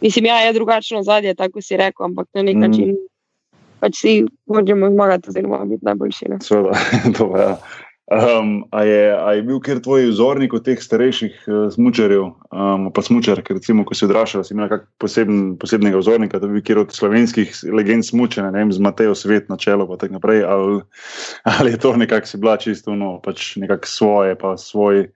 [0.00, 2.94] Mislim, ja, je drugačno zadje, tako si rekel, ampak na nek mm.
[3.80, 4.14] Pač si
[4.46, 6.32] moramo zmagati, oziroma biti najboljši.
[6.44, 6.80] Seveda,
[7.18, 7.44] to je.
[7.44, 7.58] Ja.
[8.08, 12.86] Um, a, je, a je bil kjer tvoj vzornik od teh starejših uh, smočarjev, um,
[12.96, 16.80] pa smočar, ker recimo, ko si odraščal, si imel poseben, posebnega vzornika, da bi kjer
[16.86, 20.80] od slovenskih legend smočene, ne vem, z Matejo svet na čelo, pa tako naprej, ali,
[21.52, 25.10] ali je to nekako si bila čisto, no, pač nekako svoje, pa svoj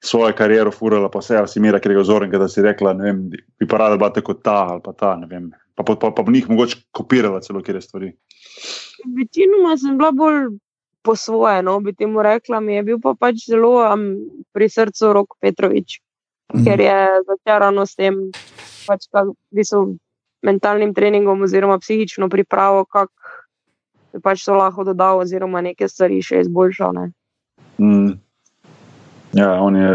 [0.00, 3.24] svojo kariero furala, pa vse, ali si imela nekaj vzornega, da si rekla, ne vem,
[3.34, 5.50] bi pa rada bila tako ta ali pa ta, ne vem.
[5.78, 8.10] Pa pa, pa, pa bi njih mogoče kopirala celo kjer stvari.
[9.18, 10.58] Večinoma sem bila bolj
[11.06, 14.08] po svoje, no bi temu rekla, mi je bil pa pač zelo um,
[14.52, 16.00] pri srcu Rok Petrovič,
[16.54, 16.64] mhm.
[16.66, 16.98] ker je
[17.30, 18.18] začarano s tem,
[18.88, 19.30] pač kak,
[20.42, 23.14] mentalnim treningom oziroma psihično pripravo, kako
[24.12, 27.06] bi pač to lahko dodal oziroma neke stvari še izboljšal.
[27.78, 28.18] Mm.
[29.38, 29.90] Ja, on je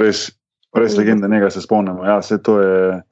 [0.00, 0.26] res,
[0.74, 2.02] res legenda, nekaj se spomnimo.
[2.06, 3.02] Ja, se je,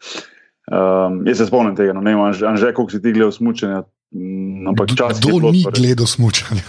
[0.66, 1.92] um, jaz se spomnim tega.
[1.92, 3.82] No, Anže, kako si ti gledal smučenje,
[4.12, 6.60] Mm, Ampak čas Kdo ni gledal smučanja?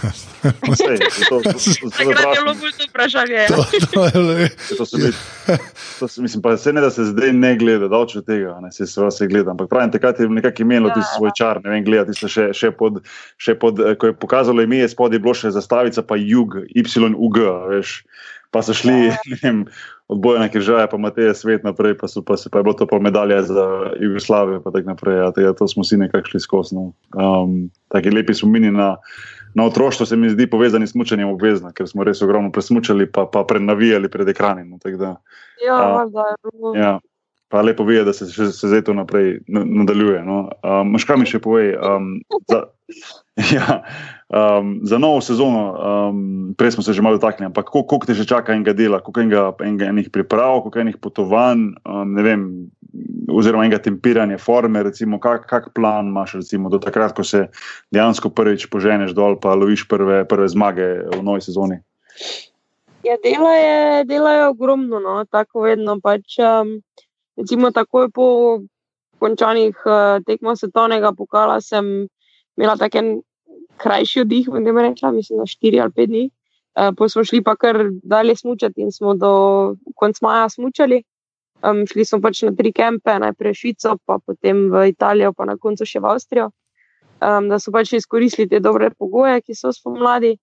[0.80, 0.96] Sej,
[1.28, 3.40] to, to, to, to, to, je to, bilo bolj to vprašanje.
[3.48, 3.60] To,
[3.92, 4.48] to je le.
[4.48, 5.12] to, so bili-
[6.00, 8.72] to, se- mislim, pa se ne, da se zdaj ne gleda, da od tega, ne
[8.72, 9.50] se seveda se gleda.
[9.50, 12.48] Ampak pravim, takrat je nekako imelo Ja, tisti svoj čar, ne vem, gledati se še,
[12.52, 13.04] še, pod,
[13.36, 17.36] še pod, eh, ko je pokazalo ime, je spodaj bilo še zastavica, pa jug, YUG,
[17.68, 18.06] veš.
[18.48, 19.20] Pa so šli, Ja.
[19.26, 19.60] ne vem,
[20.06, 22.86] od Bojana Križaja, pa Mateja Svet naprej, pa, so, pa, se, pa je bilo to
[22.86, 23.64] pa medalja za
[23.96, 25.16] Jugoslavijo, pa tako naprej.
[25.16, 26.74] Ja, tega, to smo si nekako šli skozi.
[26.74, 26.92] No.
[27.14, 28.96] Um, taki lepi spomini na,
[29.54, 33.24] na otroštvo se mi zdi povezani s mučenjem obvezno, ker smo res ogromno presmučali, pa,
[33.26, 34.70] pa prenavijali pred ekranom.
[34.70, 35.16] No, da,
[35.66, 36.08] Ja, A, je
[36.50, 36.74] bilo.
[36.76, 36.98] ja.
[37.48, 40.24] Pa lepo videti, da se, še- se zdaj to naprej na- nadaljuje.
[40.24, 40.50] No.
[40.60, 41.76] Um, Moš kaj mi še povej?
[41.76, 42.64] Um, za,
[43.56, 43.82] ja,
[44.28, 48.14] um, za novo sezono, um, prej smo se že malo dotaknili, ampak koliko, koliko te
[48.14, 52.70] že čaka enega dela, koliko enega, enega enih priprav, koliko enih potovanj, um, ne vem,
[53.28, 57.48] oziroma enega tempiranja forme, recimo, kak, kak plan imaš recimo, do takrat, ko se
[57.90, 61.80] dejansko prvič poženeš dol, pa loviš prve, prve zmage v novi sezoni.
[63.04, 65.98] Ja, dela je, dela je ogromno, no, tako vedno.
[66.00, 66.78] Pač, um,
[67.36, 68.26] recimo, takoj po
[69.20, 72.08] končanih uh, tekmah svetovnega pokala sem
[72.56, 73.20] imela tak en
[73.76, 76.24] krajši oddih, bom temu rekla, mislim, na 4 ali 5 dni.
[76.74, 79.32] Uh, Potem smo šli pa kar dalje smučati in smo do
[79.94, 81.02] konca maja smučali.
[81.62, 85.46] Um, šli smo pač na tri kempe, najprej v Švico, pa potem v Italijo, pa
[85.48, 86.50] na koncu še v Avstrijo.
[87.22, 90.34] Um, da so pač izkoristili te dobre pogoje, ki so spomladi.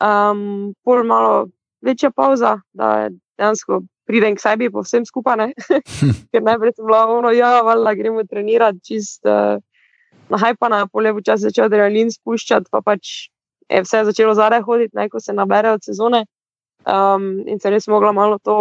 [0.00, 1.50] Um, pol malo
[1.84, 5.52] večja pauza, da dejansko pridem k sebi, po vsem skupaj.
[6.32, 9.60] Ker najprej sem bila ono, ja, valjda gremo trenirati, čist uh,
[10.30, 13.28] nahajpana, pol je počasi začel adrenalin spuščati, pa pač
[13.70, 16.24] je vse začelo zadaj hoditi, ne, ko se nabere od sezone.
[16.84, 18.56] Um, in se res mogla malo to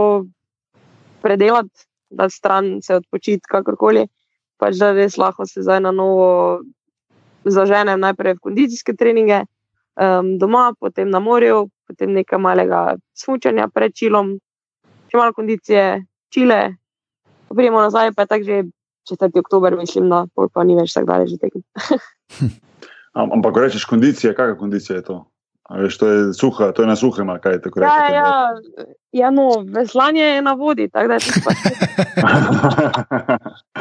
[1.21, 4.05] predelati, da stran se odpočiti, kakorkoli.
[4.59, 6.61] Pač da res lahko se zdaj na novo
[7.43, 9.43] zaženem najprej v kondicijske treninge,
[9.99, 14.37] um, doma, potem na morju, potem nekaj malega smučanja pred čilom,
[15.11, 16.61] še malo kondicije, čile,
[17.47, 18.61] pa pridemo nazaj, pa je tako že
[19.09, 19.39] 4.
[19.39, 21.61] oktober, mislim, da pol pa ni več tako daleč že tekem.
[23.13, 25.25] Am, ampak, rečeš kondicija, kakšna kondicija je to?
[25.69, 28.13] A Veš, to je suha, to je na suhem, ali kaj tako Ja, rečeš.
[28.13, 28.51] ja,
[29.11, 31.57] ja, no, veslanje je na vodi, tako da je to pač.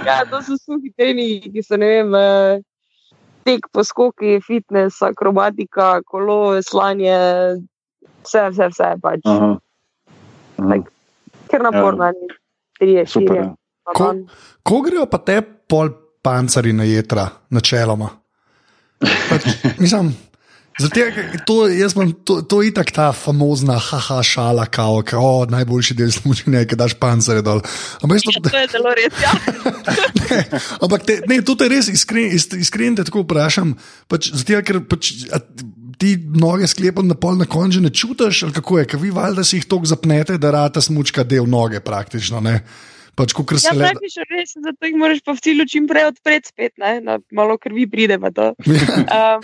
[0.07, 2.14] Ja, to so suhi treningi, ki so ne vem.
[2.14, 2.61] eh,
[3.43, 7.16] Tek, poskoki, fitness, akrobatika, kolo, veslanje,
[8.23, 8.89] vse, vse, vse.
[9.03, 9.20] Pač.
[9.27, 9.57] Aha.
[10.62, 10.77] Aha.
[11.51, 12.29] Ker naporno je,
[12.79, 13.49] tri je, štiri.
[13.83, 14.12] Ko,
[14.62, 15.91] ko grejo pa te pol
[16.22, 18.11] pancari na jedra, načeloma?
[19.03, 19.49] Pač,
[19.83, 20.12] mislim,
[20.80, 21.01] Zato,
[21.47, 26.64] to, jaz imam to, to itak ta famozna haha šala, kao, kao najboljši del smučanja
[26.64, 27.61] da daš pancere dol.
[28.01, 29.18] Ampak, jaz Ja, to, je zelo res.
[29.20, 29.33] Ja.
[30.30, 30.39] ne,
[30.80, 33.74] ampak te, ne, to te res iskren, is- iskreno te tako vprašam.
[34.09, 35.43] Pač, zato, ker pač, a,
[36.01, 39.45] ti noge sklepam na pol na koncu ne čutiš, ali kako je, ker vi valjda
[39.45, 42.41] si jih tako zapnete, da rata smučka del noge praktično.
[42.41, 42.62] Ne?
[43.12, 43.90] Pač, Ja, se le.
[43.90, 46.96] praktično res, zato jih moraš pa v cilju čim prej odpreti spet, ne?
[47.04, 48.16] na malo krvi pride.
[48.32, 48.54] to.
[49.12, 49.42] Um,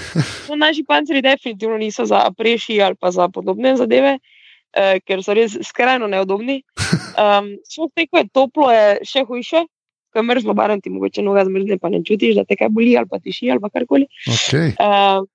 [0.49, 5.37] no, naši panceri definitivno niso za apreši ali pa za podobne zadeve, uh, ker so
[5.37, 6.63] res skrajno neudobni.
[7.19, 9.67] Um, Sploh te, ko je toplo, je še hujše.
[10.09, 12.97] Ko je mrzlo, barem ti mogoče noga zmrzne, pa ne čutiš, da te kaj boli
[12.97, 14.09] ali pa tiši ali pa karkoli.
[14.25, 14.73] Okay.
[14.81, 15.29] Um,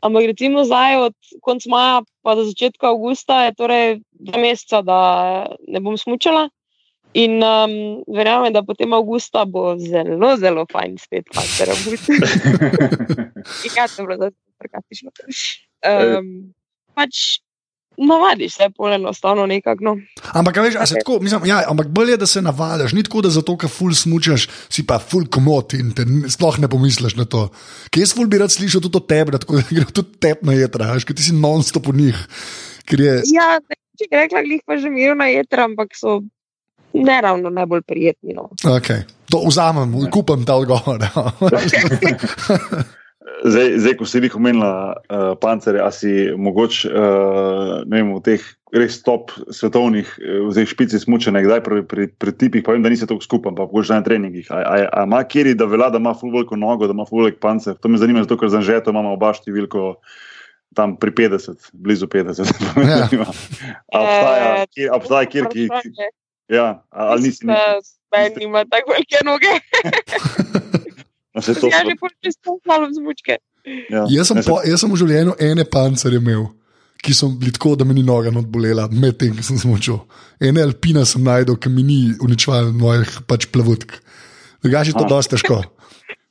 [0.00, 4.98] ampak recimo zdaj, od konca maja pa do začetka avgusta, je torej dva meseca, da
[5.68, 6.48] ne bom smučala.
[7.16, 7.76] In um,
[8.12, 12.10] verjamem, da potem avgusta bo zelo, zelo fajn spet, pancer avgust.
[13.64, 15.14] In kaj sem bila zdaj sarkastična.
[15.86, 16.30] Um,
[16.96, 17.40] pač
[17.96, 19.84] navadiš se, pol enostavno nekako.
[19.84, 19.94] No.
[20.36, 22.92] Ampak, veš, a se tako, mislim, ja, ampak bolje je, da se navadiš.
[22.92, 26.68] Ni tako, da zato, ker ful smučaš, si pa ful komot in te sploh ne
[26.68, 27.46] pomisliš na to.
[27.88, 30.44] Ker jaz ful bi rad slišal tudi od tebe, da tako, da gre tudi tep
[30.46, 32.22] na jedra, veš, ker ti si non-stop v njih.
[32.86, 36.20] Je, Ja, ne, če bi rekla, glih pa že mirna jedra, ampak so
[37.04, 38.34] ne ravno najbolj prijetni.
[38.34, 38.50] No.
[38.64, 39.04] okay.
[39.30, 41.02] To vzamem, kupam ta odgovor.
[43.44, 48.22] Zdaj, zdaj, ko si jih omenila, uh, pancere, a si mogoče uh, ne vem, v
[48.24, 48.42] teh
[48.72, 52.86] res top svetovnih, uh, v teh špici smučene, kdaj pri, pri, pri tipih, pa vem,
[52.86, 54.48] da nisi tako skupaj, pa mogoče na treningih.
[54.54, 57.26] A, a, a ima kjer, da velja, da ima full veliko nogo, da ima full
[57.26, 57.76] velik pancer?
[57.76, 59.98] To me zanima, zato ker za žeto imamo oba številko.
[60.76, 62.50] Tam pri 50, blizu 50.
[62.84, 63.06] Ja.
[63.88, 65.68] A obstaja, kjer, a obstaja kjer, ki.
[65.70, 66.08] Vprašanje.
[66.48, 67.42] Ja, ali nisi.
[67.42, 69.52] nisi- Meni ima tako velike noge.
[71.34, 73.34] no, to Ja, so- že počeš to slalom zmučke.
[73.90, 74.06] ja.
[74.08, 76.46] jaz, sem Ne, po, jaz sem v življenju ene pancerje imel,
[76.96, 79.98] ki so bili tako, da me ni noga odbolela, medtem ko sem smučil.
[80.40, 83.98] Ene alpine sem najdel, ki mi ni uničeval mojih pač plavutk.
[84.62, 85.60] Drugače je to dosti težko.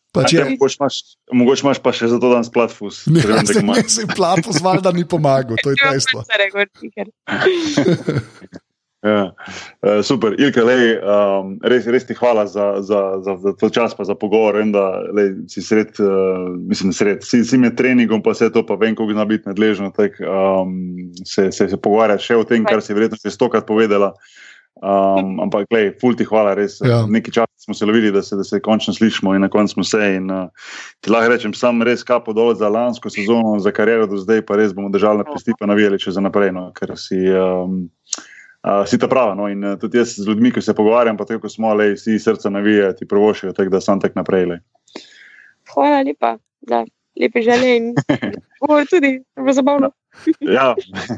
[0.10, 0.96] Pač Ja, je, mogoče, imaš,
[1.30, 3.04] mogoče imaš pa še za to dan splatfus.
[3.06, 3.76] ne, ga ima.
[3.76, 6.24] ne, se plapus valjda ni pomagal, to je dejstvo.
[9.06, 9.36] Ja.
[9.86, 13.94] Uh, super, Ilka, lej, um, res, res ti hvala za, za, za, za to čas,
[13.94, 14.58] pa za pogovor.
[14.58, 18.66] Vem, da lej, si sred, uh, mislim, sred, si, si med treningom, pa vse to,
[18.66, 19.92] pa vem, kako zna biti nadležno.
[19.94, 20.74] Tak, um,
[21.22, 24.16] se, se, se pogovarjati še o tem, kar si verjetno že stokrat povedala.
[24.82, 26.82] Um, ampak, lej, ful ti hvala, res.
[26.82, 27.06] Ja.
[27.06, 29.86] Nekaj časa smo se lovili, da se, da se končno slišimo in na koncu smo
[29.86, 30.02] se.
[30.18, 30.50] In, uh,
[31.06, 34.58] ti lahko rečem, sam res kapo dol za lansko sezono, za kariero do zdaj, pa
[34.58, 36.58] res bomo držali na pesti, pa navijali še za naprej.
[36.58, 37.22] No, ker si.
[37.30, 37.86] Um,
[38.66, 39.36] Uh, si ta prava.
[39.38, 39.46] No?
[39.46, 42.18] In uh, tudi jaz z ljudmi, ki se pogovarjam, pa tako kot smo, le vsi
[42.20, 44.48] srca navijajo, ti provošijo, tako da sem tak naprej.
[44.50, 44.60] Lej.
[45.74, 46.82] Hvala lepa za
[47.22, 47.94] lepe želje in
[48.62, 49.92] govor tudi, zelo zabavno.
[50.42, 50.74] Ja,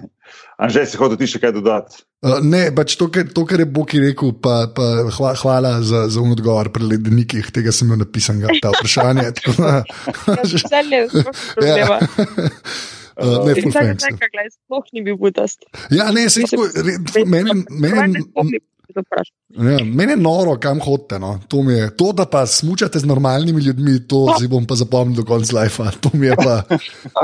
[0.61, 2.01] Anže, si hotel ti še kaj dodati?
[2.25, 6.07] Uh, ne, pač to, kar, to, kar je Boki rekel, pa, pa hva, hvala za,
[6.11, 9.29] za un odgovor pri ledenikih, tega sem imel napisan, ta vprašanje.
[9.55, 9.83] da-
[10.43, 11.05] Želje,
[11.63, 11.99] Ja.
[13.17, 14.03] Uh, ne, full Vsak thanks.
[14.05, 15.65] čaka, gledaj, sploh ni bil butast.
[15.89, 18.21] Ja, ne, se tako, re- meni, meni,
[19.71, 21.19] ja, meni je noro, kam hodite.
[21.19, 21.39] No.
[21.47, 25.15] To, mi je, to, da pa smučate z normalnimi ljudmi, to si bom pa zapomnil
[25.21, 25.83] do konca life.
[26.01, 26.63] To mi je pa.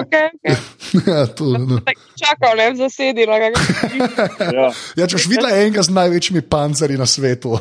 [0.03, 0.55] Okay, okay.
[1.09, 1.79] Ja, to, no.
[2.19, 3.25] Čakal, ne, v zasedi.
[3.27, 3.33] no,
[4.57, 7.57] Ja, ja, če boš videla enega z največjimi pancerji na svetu.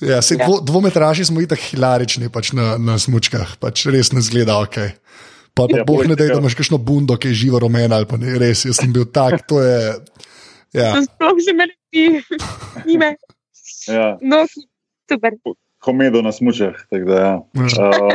[0.00, 4.58] ja, sej dvo, dvometraži smo itak hilarični pač na, na smučkah, pač res ne zgleda
[4.62, 4.76] ok.
[5.56, 8.08] Pa, pa Ja, boh ne da, da imaš kakšno bundo, ki je živo rumena ali
[8.08, 9.96] pa ne, res, jaz sem bil tak, to je.
[10.76, 10.92] Ja.
[11.02, 12.20] Sploh se me ne pi,
[12.92, 13.14] ime.
[13.88, 14.18] ja.
[14.20, 14.44] No,
[15.08, 15.32] super.
[15.86, 16.74] komedo na smučeh.
[16.90, 17.34] tako Da, ja.
[17.34, 18.12] uh,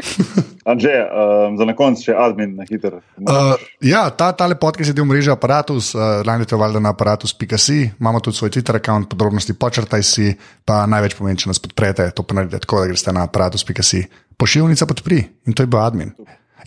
[0.66, 3.00] Anže, um, za na konec še admin na hitro.
[3.18, 8.20] Uh, ja, ta, tale podcast je del mreže Apparatus, uh, najdete valjda na aparatus.si, imamo
[8.22, 10.36] tudi svoj Twitter račun, podrobnosti počrtaj si,
[10.68, 14.04] pa največ pomeni, če nas podprete, to pa naredite tako, da greste na aparatus.si.
[14.38, 16.14] Pošiljnica podpri in to je bil admin.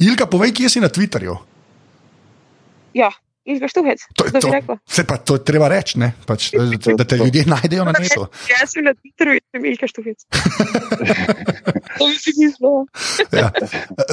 [0.02, 1.36] Ilka, povej, kje si na Twitterju.
[2.98, 3.12] Ja,
[3.44, 4.00] Ilka Štuhec.
[4.16, 6.12] To, je To se pa to je treba reči, ne?
[6.26, 8.24] pač, da, da te ljudje najdejo na netu.
[8.48, 10.18] Jaz sem na Twitterju in sem Ilka Štuhec.
[11.98, 12.84] to bi si mislila.
[13.32, 13.50] Ja.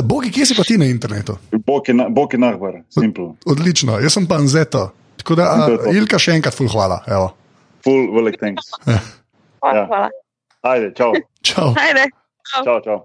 [0.04, 1.38] Bogi, kje si pa ti na internetu?
[1.66, 3.34] Boki, na, boki nahbar, simple.
[3.48, 4.90] Odlično, jaz sem pa Anzeto.
[5.22, 5.78] Tako da, a.
[5.94, 7.04] Ilka, še enkrat, ful hvala.
[7.08, 7.32] Evo.
[7.86, 8.68] Full, velik thanks.
[8.84, 9.86] Hvala, Ja.
[9.88, 10.10] hvala.
[10.62, 11.14] Ajde, čau.
[11.42, 11.72] Čau.
[11.78, 12.10] Ajde.
[12.66, 13.00] čau, čau.